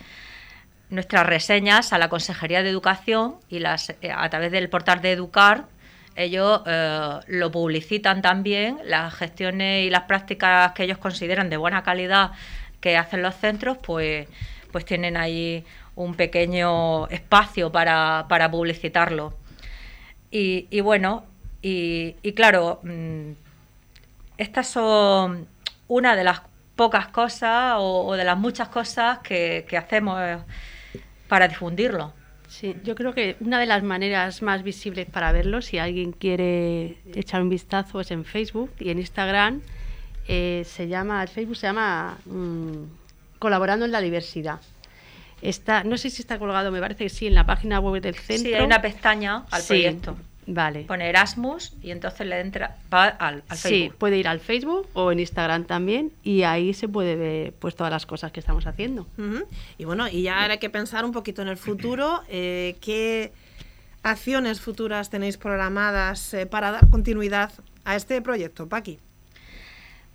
nuestras 0.89 1.25
reseñas 1.25 1.93
a 1.93 1.97
la 1.97 2.09
Consejería 2.09 2.63
de 2.63 2.69
Educación 2.69 3.35
y 3.49 3.59
las 3.59 3.89
eh, 4.01 4.11
a 4.15 4.29
través 4.29 4.51
del 4.51 4.69
portal 4.69 5.01
de 5.01 5.11
Educar 5.11 5.65
ellos 6.17 6.63
eh, 6.65 7.19
lo 7.27 7.51
publicitan 7.51 8.23
también, 8.23 8.79
las 8.83 9.13
gestiones 9.13 9.85
y 9.85 9.91
las 9.91 10.03
prácticas 10.03 10.71
que 10.73 10.83
ellos 10.83 10.97
consideran 10.97 11.49
de 11.49 11.57
buena 11.57 11.83
calidad 11.83 12.31
que 12.81 12.97
hacen 12.97 13.21
los 13.21 13.35
centros, 13.35 13.77
pues, 13.77 14.27
pues 14.71 14.83
tienen 14.83 15.15
ahí 15.15 15.63
un 15.95 16.15
pequeño 16.15 17.07
espacio 17.09 17.71
para, 17.71 18.25
para 18.27 18.49
publicitarlo. 18.49 19.35
Y, 20.31 20.81
bueno, 20.81 21.23
Y, 21.61 22.13
claro, 22.33 22.79
mm, 22.83 23.31
estas 24.37 24.67
son 24.67 25.47
una 25.87 26.15
de 26.15 26.23
las 26.23 26.41
pocas 26.75 27.07
cosas 27.07 27.75
o, 27.77 28.15
de 28.15 28.23
las 28.23 28.37
muchas 28.37 28.69
cosas 28.69 29.19
que, 29.19 29.65
que 29.67 29.77
hacemos 29.77 30.19
para 31.27 31.47
difundirlo. 31.47 32.13
Sí, 32.47 32.75
yo 32.83 32.95
creo 32.95 33.13
que 33.13 33.35
una 33.41 33.59
de 33.59 33.65
las 33.65 33.83
maneras 33.83 34.41
más 34.41 34.63
visibles 34.63 35.05
para 35.05 35.31
verlo, 35.33 35.61
si 35.61 35.79
alguien 35.79 36.13
quiere 36.13 36.97
echar 37.13 37.41
un 37.41 37.49
vistazo, 37.49 37.99
es 37.99 38.09
en 38.11 38.23
Facebook 38.23 38.71
y 38.79 38.89
en 38.89 38.99
Instagram. 38.99 39.61
eh, 40.29 40.63
se 40.65 40.87
llama, 40.87 41.21
el 41.23 41.29
Facebook 41.29 41.55
se 41.57 41.67
llama 41.67 42.17
mm, 42.25 42.83
Colaborando 43.39 43.85
en 43.85 43.91
la 43.91 44.01
Diversidad. 44.01 44.59
Está, 45.41 45.83
no 45.83 45.97
sé 45.97 46.09
si 46.09 46.21
está 46.21 46.39
colgado, 46.39 46.71
me 46.71 46.79
parece 46.79 47.03
que 47.03 47.09
sí, 47.09 47.27
en 47.27 47.35
la 47.35 47.45
página 47.45 47.79
web 47.79 48.01
del 48.01 48.15
centro. 48.15 48.49
Sí, 48.49 48.53
hay 48.53 48.63
una 48.65 48.81
pestaña 48.81 49.43
al 49.51 49.61
Sí, 49.61 49.67
proyecto. 49.67 50.17
Vale. 50.49 50.83
Pone 50.83 51.09
Erasmus 51.09 51.73
y 51.83 51.91
entonces 51.91 52.25
le 52.25 52.39
entra, 52.39 52.77
va 52.93 53.07
al, 53.07 53.43
al 53.49 53.57
Sí, 53.57 53.67
Facebook. 53.69 53.97
puede 53.97 54.17
ir 54.17 54.27
al 54.29 54.39
Facebook 54.39 54.87
o 54.93 55.11
en 55.11 55.19
Instagram 55.19 55.65
también 55.65 56.13
y 56.23 56.43
ahí 56.43 56.73
se 56.73 56.87
puede 56.87 57.15
ver 57.17 57.53
pues 57.59 57.75
todas 57.75 57.91
las 57.91 58.05
cosas 58.05 58.31
que 58.31 58.39
estamos 58.39 58.65
haciendo. 58.65 59.05
Y 59.77 59.83
bueno, 59.83 60.07
y 60.07 60.21
ya 60.23 60.41
ahora 60.41 60.53
hay 60.53 60.59
que 60.59 60.69
pensar 60.69 61.03
un 61.03 61.11
poquito 61.11 61.41
en 61.41 61.49
el 61.49 61.57
futuro. 61.57 62.21
eh, 62.29 62.77
¿Qué 62.79 63.33
acciones 64.03 64.61
futuras 64.61 65.09
tenéis 65.09 65.35
programadas 65.37 66.33
eh, 66.33 66.45
para 66.45 66.71
dar 66.71 66.89
continuidad 66.89 67.51
a 67.83 67.95
este 67.97 68.21
proyecto, 68.21 68.69
Paqui? 68.69 68.99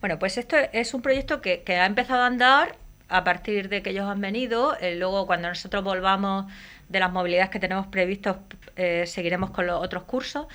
Bueno, 0.01 0.18
pues 0.18 0.38
esto 0.38 0.57
es 0.73 0.95
un 0.95 1.03
proyecto 1.03 1.40
que, 1.42 1.62
que 1.62 1.77
ha 1.77 1.87
empezado 1.87 2.23
a 2.23 2.27
andar 2.27 2.77
a 3.09 3.23
partir 3.25 3.68
de 3.68 3.83
que 3.83 3.90
ellos 3.90 4.07
han 4.07 4.21
venido. 4.23 4.75
eh, 4.81 4.97
luego, 4.97 5.27
cuando 5.27 5.49
nosotros 5.49 5.85
volvamos 5.85 6.47
de 6.92 7.00
las 7.00 7.11
movilidades 7.11 7.50
que 7.50 7.59
tenemos 7.59 7.87
previstos, 7.88 8.37
eh, 8.76 9.05
seguiremos 9.07 9.50
con 9.50 9.66
los 9.66 9.83
otros 9.83 10.05
cursos. 10.05 10.46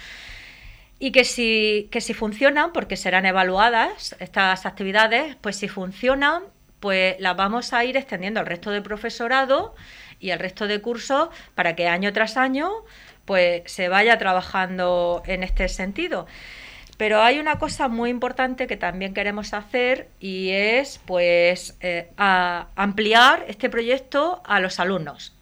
Y 0.99 1.11
que 1.11 1.25
si, 1.25 1.89
que 1.91 2.01
si 2.01 2.13
funcionan, 2.13 2.71
porque 2.73 2.95
serán 2.95 3.25
evaluadas 3.25 4.15
estas 4.19 4.65
actividades, 4.65 5.35
pues 5.35 5.55
si 5.57 5.67
funcionan, 5.67 6.43
pues 6.79 7.19
las 7.19 7.35
vamos 7.35 7.73
a 7.73 7.83
ir 7.83 7.97
extendiendo 7.97 8.39
al 8.39 8.45
resto 8.45 8.71
de 8.71 8.81
profesorado 8.81 9.75
y 10.19 10.31
al 10.31 10.39
resto 10.39 10.67
de 10.67 10.81
cursos 10.81 11.29
para 11.55 11.75
que 11.75 11.87
año 11.87 12.13
tras 12.13 12.37
año 12.37 12.71
pues 13.25 13.63
se 13.65 13.89
vaya 13.89 14.17
trabajando 14.17 15.21
en 15.25 15.43
este 15.43 15.67
sentido. 15.67 16.27
Pero 16.97 17.21
hay 17.21 17.39
una 17.39 17.59
cosa 17.59 17.87
muy 17.87 18.09
importante 18.09 18.65
que 18.65 18.77
también 18.77 19.13
queremos 19.13 19.53
hacer 19.53 20.07
y 20.19 20.49
es 20.49 20.99
pues 21.05 21.77
eh, 21.81 22.09
ampliar 22.17 23.45
este 23.47 23.69
proyecto 23.69 24.41
a 24.45 24.59
los 24.59 24.79
alumnos. 24.79 25.36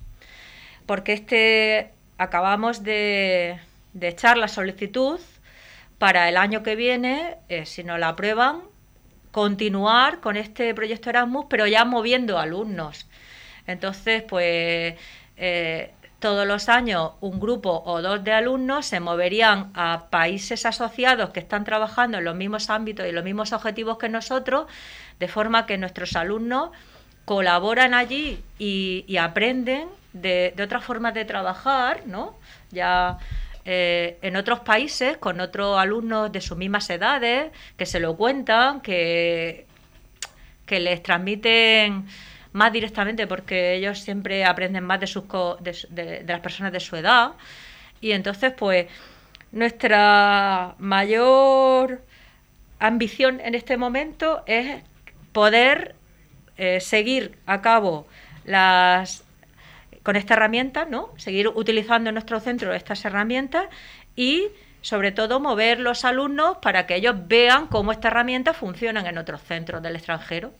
Porque 0.86 1.14
este 1.14 1.92
acabamos 2.18 2.84
de, 2.84 3.60
de 3.94 4.08
echar 4.08 4.38
la 4.38 4.48
solicitud 4.48 5.20
para 5.98 6.30
el 6.30 6.38
año 6.38 6.64
que 6.64 6.76
viene, 6.76 7.38
eh, 7.50 7.66
si 7.66 7.84
nos 7.84 8.00
la 8.00 8.10
aprueban, 8.10 8.62
continuar 9.32 10.20
con 10.20 10.38
este 10.38 10.74
proyecto 10.74 11.10
Erasmus, 11.10 11.46
pero 11.50 11.68
ya 11.68 11.86
moviendo 11.86 12.38
alumnos. 12.38 13.08
Entonces, 13.68 14.24
pues 14.24 14.96
eh, 15.38 15.94
todos 16.20 16.48
los 16.48 16.70
años 16.70 17.14
un 17.22 17.40
grupo 17.40 17.84
o 17.86 18.02
dos 18.02 18.24
de 18.24 18.34
alumnos 18.34 18.86
se 18.86 19.00
moverían 19.00 19.72
a 19.74 20.08
países 20.10 20.66
asociados 20.66 21.32
que 21.32 21.40
están 21.40 21.64
trabajando 21.64 22.18
en 22.18 22.26
los 22.26 22.36
mismos 22.36 22.70
ámbitos 22.70 23.06
y 23.08 23.12
los 23.12 23.24
mismos 23.24 23.54
objetivos 23.54 23.98
que 23.98 24.10
nosotros, 24.10 24.68
de 25.20 25.28
forma 25.28 25.66
que 25.66 25.78
nuestros 25.78 26.16
alumnos 26.16 26.72
colaboran 27.26 27.94
allí 27.94 28.44
y 28.60 29.18
aprenden 29.18 29.88
de, 30.16 30.54
otras 30.64 30.84
formas 30.84 31.14
de 31.14 31.26
trabajar, 31.26 32.04
¿no? 32.06 32.36
Ya 32.72 33.18
eh, 33.66 34.18
en 34.22 34.36
otros 34.36 34.62
países 34.62 35.18
con 35.18 35.40
otros 35.40 35.78
alumnos 35.78 36.32
de 36.32 36.42
sus 36.42 36.58
mismas 36.58 36.90
edades 36.90 37.52
que 37.78 37.86
se 37.86 38.00
lo 38.00 38.16
cuentan, 38.16 38.82
que, 38.82 39.66
que 40.66 40.80
les 40.80 41.04
transmiten 41.04 42.08
más 42.54 42.72
directamente 42.72 43.28
porque 43.28 43.74
ellos 43.76 44.00
siempre 44.00 44.46
aprenden 44.46 44.86
más 44.86 45.00
de, 45.02 45.08
sus 45.08 45.26
de 45.62 46.24
las 46.26 46.40
personas 46.40 46.72
de 46.72 46.80
su 46.80 46.96
edad. 46.96 47.34
Y 48.00 48.14
entonces, 48.14 48.54
pues, 48.58 48.88
nuestra 49.52 50.76
mayor 50.80 52.02
ambición 52.80 53.42
en 53.42 53.56
este 53.56 53.78
momento 53.78 54.44
es 54.46 54.82
poder 55.34 55.96
eh, 56.58 56.80
seguir 56.80 57.38
a 57.46 57.62
cabo 57.62 58.08
las 58.46 59.25
con 60.06 60.16
esta 60.16 60.36
herramienta, 60.36 60.86
¿no? 60.86 61.10
Seguir 61.18 61.48
utilizando 61.48 62.12
en 62.12 62.14
nuestro 62.14 62.40
centro 62.40 62.76
estas 62.76 63.04
herramientas 63.06 63.66
y 64.16 64.50
sobre 64.82 65.12
todo 65.12 65.40
mover 65.40 65.80
los 65.80 66.06
alumnos 66.06 66.58
para 66.62 66.86
que 66.86 66.96
ellos 66.96 67.16
vean 67.28 67.66
cómo 67.66 67.92
estas 67.92 68.12
herramientas 68.12 68.56
funcionan 68.56 69.08
en 69.08 69.18
otros 69.18 69.42
centros 69.42 69.82
del 69.82 69.96
extranjero. 69.96 70.54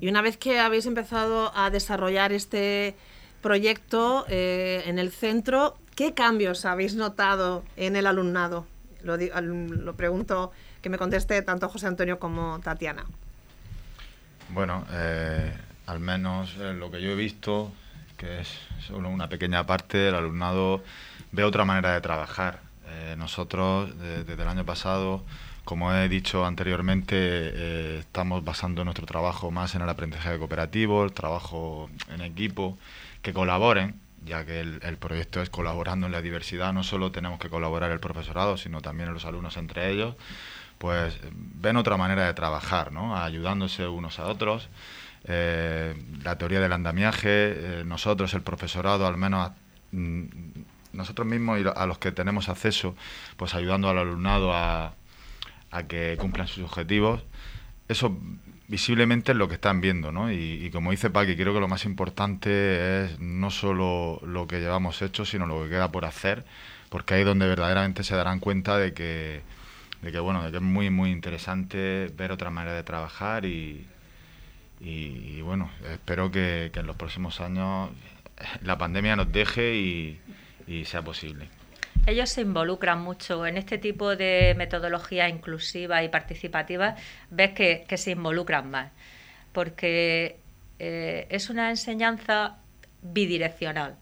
Y 0.00 0.08
una 0.08 0.22
vez 0.22 0.36
que 0.36 0.60
habéis 0.60 0.86
empezado 0.86 1.50
a 1.56 1.70
desarrollar 1.70 2.32
este 2.32 2.94
proyecto 3.42 4.24
eh, 4.28 4.84
en 4.86 5.00
el 5.00 5.10
centro, 5.10 5.76
¿qué 5.96 6.14
cambios 6.14 6.64
habéis 6.64 6.94
notado 6.94 7.64
en 7.76 7.96
el 7.96 8.06
alumnado? 8.06 8.66
Lo, 9.02 9.16
lo 9.16 9.96
pregunto 9.96 10.52
que 10.80 10.90
me 10.90 10.98
conteste 10.98 11.42
tanto 11.42 11.68
José 11.68 11.88
Antonio 11.88 12.20
como 12.20 12.60
Tatiana. 12.60 13.04
Bueno, 14.50 14.86
eh, 14.92 15.52
al 15.86 15.98
menos 15.98 16.54
eh, 16.60 16.72
lo 16.74 16.90
que 16.90 17.02
yo 17.02 17.10
he 17.10 17.16
visto, 17.16 17.72
que 18.16 18.40
es 18.40 18.48
solo 18.86 19.08
una 19.08 19.28
pequeña 19.28 19.66
parte 19.66 19.98
del 19.98 20.14
alumnado, 20.14 20.82
ve 21.32 21.44
otra 21.44 21.64
manera 21.64 21.92
de 21.92 22.00
trabajar. 22.00 22.60
Eh, 22.88 23.14
nosotros, 23.18 23.96
de- 23.98 24.24
desde 24.24 24.42
el 24.42 24.48
año 24.48 24.64
pasado, 24.64 25.22
como 25.64 25.92
he 25.94 26.08
dicho 26.08 26.44
anteriormente, 26.44 27.16
eh, 27.18 27.96
estamos 28.00 28.44
basando 28.44 28.84
nuestro 28.84 29.06
trabajo 29.06 29.50
más 29.50 29.74
en 29.74 29.82
el 29.82 29.88
aprendizaje 29.88 30.38
cooperativo, 30.38 31.04
el 31.04 31.12
trabajo 31.12 31.88
en 32.14 32.20
equipo, 32.20 32.78
que 33.22 33.32
colaboren, 33.32 33.94
ya 34.26 34.44
que 34.44 34.60
el, 34.60 34.78
el 34.82 34.96
proyecto 34.98 35.40
es 35.42 35.50
colaborando 35.50 36.06
en 36.06 36.12
la 36.12 36.22
diversidad, 36.22 36.72
no 36.72 36.82
solo 36.82 37.10
tenemos 37.12 37.38
que 37.40 37.48
colaborar 37.48 37.90
el 37.90 38.00
profesorado, 38.00 38.56
sino 38.56 38.80
también 38.80 39.12
los 39.12 39.24
alumnos 39.24 39.56
entre 39.56 39.90
ellos, 39.90 40.14
pues 40.78 41.18
ven 41.32 41.76
otra 41.76 41.96
manera 41.96 42.26
de 42.26 42.34
trabajar, 42.34 42.92
¿no? 42.92 43.16
ayudándose 43.16 43.86
unos 43.86 44.18
a 44.18 44.26
otros. 44.26 44.68
Eh, 45.26 45.94
la 46.22 46.36
teoría 46.36 46.60
del 46.60 46.72
andamiaje, 46.72 47.80
eh, 47.80 47.84
nosotros, 47.84 48.34
el 48.34 48.42
profesorado, 48.42 49.06
al 49.06 49.16
menos 49.16 49.52
mm, 49.92 50.24
nosotros 50.92 51.26
mismos 51.26 51.60
y 51.60 51.64
a 51.74 51.86
los 51.86 51.98
que 51.98 52.12
tenemos 52.12 52.48
acceso, 52.48 52.94
pues 53.36 53.54
ayudando 53.54 53.88
al 53.88 53.98
alumnado 53.98 54.52
a, 54.52 54.94
a 55.70 55.82
que 55.84 56.16
cumplan 56.18 56.46
sus 56.46 56.64
objetivos, 56.64 57.22
eso 57.88 58.18
visiblemente 58.68 59.32
es 59.32 59.38
lo 59.38 59.48
que 59.48 59.54
están 59.54 59.80
viendo, 59.80 60.12
¿no? 60.12 60.30
Y, 60.30 60.64
y 60.64 60.70
como 60.70 60.90
dice 60.90 61.10
Paqui, 61.10 61.36
creo 61.36 61.54
que 61.54 61.60
lo 61.60 61.68
más 61.68 61.84
importante 61.84 63.04
es 63.04 63.18
no 63.18 63.50
solo 63.50 64.20
lo 64.24 64.46
que 64.46 64.60
llevamos 64.60 65.00
hecho, 65.02 65.24
sino 65.24 65.46
lo 65.46 65.62
que 65.64 65.70
queda 65.70 65.90
por 65.90 66.04
hacer, 66.04 66.44
porque 66.90 67.14
ahí 67.14 67.20
es 67.20 67.26
donde 67.26 67.46
verdaderamente 67.46 68.04
se 68.04 68.14
darán 68.14 68.40
cuenta 68.40 68.78
de 68.78 68.92
que, 68.94 69.42
de 70.02 70.12
que 70.12 70.18
bueno, 70.18 70.42
de 70.44 70.50
que 70.50 70.58
es 70.58 70.62
muy, 70.62 70.90
muy 70.90 71.10
interesante 71.10 72.12
ver 72.16 72.30
otra 72.32 72.50
manera 72.50 72.74
de 72.74 72.82
trabajar 72.84 73.44
y, 73.46 73.86
y, 74.84 75.36
y, 75.38 75.40
bueno, 75.40 75.70
espero 75.90 76.30
que, 76.30 76.70
que 76.72 76.80
en 76.80 76.86
los 76.86 76.96
próximos 76.96 77.40
años 77.40 77.90
la 78.62 78.76
pandemia 78.76 79.16
nos 79.16 79.32
deje 79.32 79.74
y, 79.74 80.20
y 80.66 80.84
sea 80.84 81.02
posible. 81.02 81.48
Ellos 82.06 82.28
se 82.28 82.42
involucran 82.42 83.00
mucho 83.00 83.46
en 83.46 83.56
este 83.56 83.78
tipo 83.78 84.14
de 84.14 84.54
metodología 84.58 85.28
inclusiva 85.28 86.02
y 86.02 86.08
participativa, 86.08 86.96
ves 87.30 87.52
que, 87.52 87.86
que 87.88 87.96
se 87.96 88.10
involucran 88.10 88.70
más, 88.70 88.92
porque 89.52 90.36
eh, 90.78 91.26
es 91.30 91.48
una 91.48 91.70
enseñanza 91.70 92.56
bidireccional. 93.02 93.96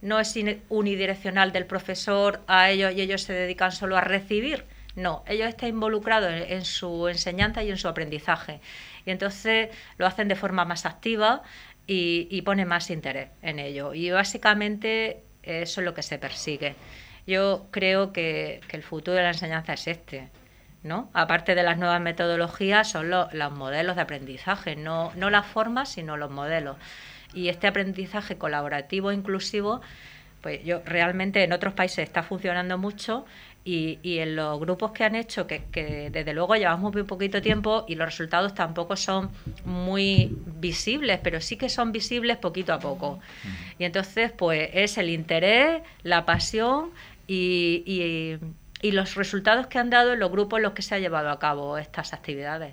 No 0.00 0.18
es 0.18 0.34
unidireccional 0.70 1.52
del 1.52 1.66
profesor 1.66 2.40
a 2.46 2.70
ellos 2.70 2.94
y 2.94 3.02
ellos 3.02 3.22
se 3.22 3.34
dedican 3.34 3.70
solo 3.70 3.98
a 3.98 4.00
recibir. 4.00 4.64
No, 4.96 5.24
ellos 5.26 5.48
están 5.48 5.68
involucrados 5.68 6.32
en, 6.32 6.50
en 6.50 6.64
su 6.64 7.06
enseñanza 7.08 7.62
y 7.62 7.70
en 7.70 7.76
su 7.76 7.86
aprendizaje. 7.86 8.60
Y 9.08 9.10
entonces 9.10 9.70
lo 9.96 10.06
hacen 10.06 10.28
de 10.28 10.36
forma 10.36 10.66
más 10.66 10.84
activa 10.84 11.42
y, 11.86 12.28
y 12.30 12.42
ponen 12.42 12.68
más 12.68 12.90
interés 12.90 13.30
en 13.40 13.58
ello. 13.58 13.94
Y 13.94 14.10
básicamente 14.10 15.22
eso 15.42 15.80
es 15.80 15.84
lo 15.86 15.94
que 15.94 16.02
se 16.02 16.18
persigue. 16.18 16.74
Yo 17.26 17.66
creo 17.70 18.12
que, 18.12 18.60
que 18.68 18.76
el 18.76 18.82
futuro 18.82 19.16
de 19.16 19.22
la 19.22 19.30
enseñanza 19.30 19.72
es 19.72 19.86
este. 19.86 20.28
¿no? 20.82 21.10
Aparte 21.14 21.54
de 21.54 21.62
las 21.62 21.78
nuevas 21.78 22.00
metodologías, 22.02 22.90
son 22.90 23.08
lo- 23.10 23.28
los 23.32 23.50
modelos 23.52 23.96
de 23.96 24.02
aprendizaje, 24.02 24.76
no, 24.76 25.10
no 25.16 25.30
las 25.30 25.46
formas, 25.46 25.88
sino 25.88 26.16
los 26.18 26.30
modelos. 26.30 26.76
Y 27.32 27.48
este 27.48 27.66
aprendizaje 27.66 28.36
colaborativo, 28.36 29.10
inclusivo, 29.10 29.80
pues 30.42 30.62
yo 30.64 30.80
realmente 30.84 31.42
en 31.42 31.52
otros 31.52 31.74
países 31.74 32.00
está 32.00 32.22
funcionando 32.22 32.78
mucho 32.78 33.24
y, 33.70 33.98
y 34.02 34.18
en 34.20 34.34
los 34.34 34.58
grupos 34.58 34.92
que 34.92 35.04
han 35.04 35.14
hecho, 35.14 35.46
que, 35.46 35.64
que 35.70 36.08
desde 36.10 36.32
luego 36.32 36.56
llevamos 36.56 36.90
muy 36.94 37.02
poquito 37.02 37.42
tiempo 37.42 37.84
y 37.86 37.96
los 37.96 38.06
resultados 38.06 38.54
tampoco 38.54 38.96
son 38.96 39.30
muy 39.66 40.34
visibles, 40.58 41.20
pero 41.22 41.38
sí 41.42 41.56
que 41.58 41.68
son 41.68 41.92
visibles 41.92 42.38
poquito 42.38 42.72
a 42.72 42.78
poco. 42.78 43.18
Y 43.78 43.84
entonces, 43.84 44.32
pues 44.32 44.70
es 44.72 44.96
el 44.96 45.10
interés, 45.10 45.82
la 46.02 46.24
pasión 46.24 46.90
y, 47.26 47.82
y- 47.86 48.38
y 48.80 48.92
los 48.92 49.16
resultados 49.16 49.66
que 49.66 49.78
han 49.78 49.90
dado 49.90 50.12
en 50.14 50.20
los 50.20 50.30
grupos 50.30 50.58
en 50.58 50.62
los 50.62 50.72
que 50.72 50.82
se 50.82 50.94
ha 50.94 50.98
llevado 50.98 51.28
a 51.30 51.38
cabo 51.38 51.76
estas 51.76 52.14
actividades. 52.14 52.72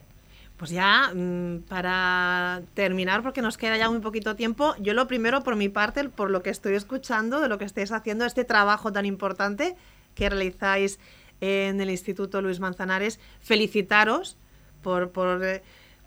Pues 0.56 0.72
ya, 0.72 1.12
mm, 1.14 1.64
para 1.68 2.62
terminar, 2.74 3.22
porque 3.22 3.42
nos 3.42 3.58
queda 3.58 3.76
ya 3.76 3.90
muy 3.90 4.00
poquito 4.00 4.38
tiempo, 4.38 4.74
yo 4.80 4.94
lo 4.94 5.08
primero, 5.08 5.44
por 5.44 5.58
mi 5.58 5.68
parte, 5.68 6.08
por 6.08 6.32
lo 6.32 6.42
que 6.42 6.52
estoy 6.52 6.76
escuchando, 6.76 7.42
de 7.42 7.50
lo 7.50 7.58
que 7.58 7.66
estáis 7.66 7.92
haciendo, 7.92 8.24
este 8.24 8.46
trabajo 8.46 8.94
tan 8.94 9.06
importante 9.06 9.76
que 10.16 10.30
realizáis 10.30 11.00
en 11.42 11.80
el 11.82 11.90
Instituto 11.92 12.42
Luis 12.42 12.60
Manzanares, 12.60 13.20
felicitaros 13.42 14.38
por, 14.82 15.12
por 15.12 15.44
eh, 15.44 15.62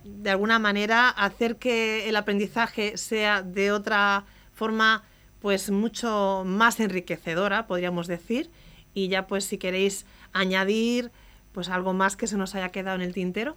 de 0.04 0.30
alguna 0.30 0.58
manera, 0.58 1.10
hacer 1.10 1.56
que 1.56 2.08
el 2.08 2.16
aprendizaje 2.16 2.96
sea 2.96 3.42
de 3.42 3.72
otra 3.72 4.24
forma, 4.52 5.04
pues 5.40 5.70
mucho 5.70 6.42
más 6.46 6.80
enriquecedora, 6.80 7.66
podríamos 7.66 8.06
decir. 8.06 8.50
Y 8.94 9.08
ya, 9.08 9.26
pues, 9.26 9.44
si 9.44 9.58
queréis 9.58 10.06
añadir, 10.32 11.12
pues 11.52 11.68
algo 11.68 11.92
más 11.92 12.16
que 12.16 12.26
se 12.26 12.36
nos 12.36 12.54
haya 12.54 12.70
quedado 12.70 12.96
en 12.96 13.02
el 13.02 13.12
tintero 13.12 13.56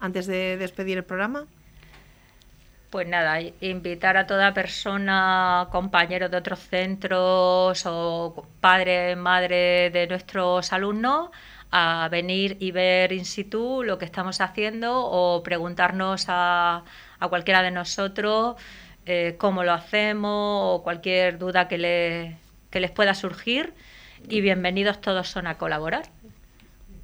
antes 0.00 0.26
de 0.26 0.56
despedir 0.56 0.96
el 0.98 1.04
programa? 1.04 1.46
Pues 2.90 3.06
nada, 3.06 3.40
invitar 3.60 4.16
a 4.16 4.26
toda 4.26 4.52
persona, 4.52 5.68
compañeros 5.70 6.28
de 6.30 6.36
otros 6.36 6.58
centros 6.58 7.84
o 7.86 8.46
padre, 8.60 9.14
madre 9.14 9.90
de 9.90 10.08
nuestros 10.08 10.72
alumnos 10.72 11.30
a 11.70 12.08
venir 12.10 12.56
y 12.58 12.72
ver 12.72 13.12
in 13.12 13.24
situ 13.24 13.84
lo 13.84 13.96
que 13.98 14.04
estamos 14.04 14.40
haciendo 14.40 15.04
o 15.06 15.42
preguntarnos 15.44 16.24
a, 16.26 16.82
a 17.20 17.28
cualquiera 17.28 17.62
de 17.62 17.70
nosotros 17.70 18.56
eh, 19.06 19.36
cómo 19.38 19.62
lo 19.62 19.72
hacemos 19.72 20.78
o 20.78 20.82
cualquier 20.82 21.38
duda 21.38 21.68
que, 21.68 21.78
le, 21.78 22.36
que 22.70 22.80
les 22.80 22.90
pueda 22.90 23.14
surgir 23.14 23.72
y 24.28 24.40
bienvenidos 24.40 25.00
todos 25.00 25.28
son 25.28 25.46
a 25.46 25.58
colaborar. 25.58 26.02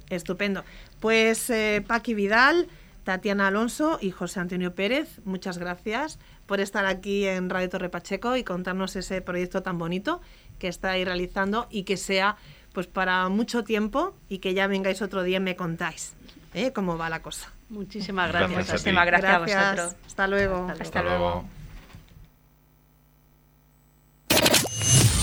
Estupendo. 0.09 0.63
Pues 0.99 1.49
eh, 1.49 1.83
Paqui 1.85 2.13
Vidal, 2.13 2.67
Tatiana 3.07 3.47
Alonso 3.47 3.97
y 4.01 4.11
José 4.11 4.41
Antonio 4.41 4.75
Pérez, 4.75 5.21
muchas 5.23 5.57
gracias 5.59 6.19
por 6.45 6.59
estar 6.59 6.85
aquí 6.85 7.25
en 7.25 7.49
Radio 7.49 7.69
Torre 7.69 7.87
Pacheco 7.87 8.35
y 8.35 8.43
contarnos 8.43 8.97
ese 8.97 9.21
proyecto 9.21 9.63
tan 9.63 9.77
bonito 9.77 10.19
que 10.59 10.67
estáis 10.67 11.05
realizando 11.05 11.67
y 11.69 11.83
que 11.83 11.95
sea 11.95 12.35
pues 12.73 12.85
para 12.85 13.29
mucho 13.29 13.63
tiempo 13.63 14.13
y 14.27 14.39
que 14.39 14.53
ya 14.53 14.67
vengáis 14.67 15.01
otro 15.01 15.23
día 15.23 15.37
y 15.37 15.39
me 15.39 15.55
contáis 15.55 16.15
¿eh? 16.53 16.73
cómo 16.73 16.97
va 16.97 17.09
la 17.09 17.21
cosa. 17.21 17.49
Muchísimas 17.69 18.27
gracias. 18.27 18.51
Gracias. 18.51 18.73
Muchísimas 18.73 19.05
gracias, 19.05 19.33
a 19.33 19.39
vosotros. 19.39 19.95
Hasta 20.05 20.27
luego. 20.27 20.67
Hasta 20.77 21.01
luego. 21.01 21.45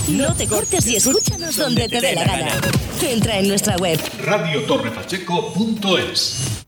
No 0.09 0.33
te 0.33 0.47
cortes 0.47 0.87
y 0.87 0.95
escúchanos 0.95 1.55
donde 1.55 1.87
te 1.87 2.01
dé 2.01 2.15
la 2.15 2.25
gana. 2.25 2.51
Entra 3.03 3.37
en 3.37 3.47
nuestra 3.47 3.77
web 3.77 3.99
radiotorrepacheco.es 4.23 6.65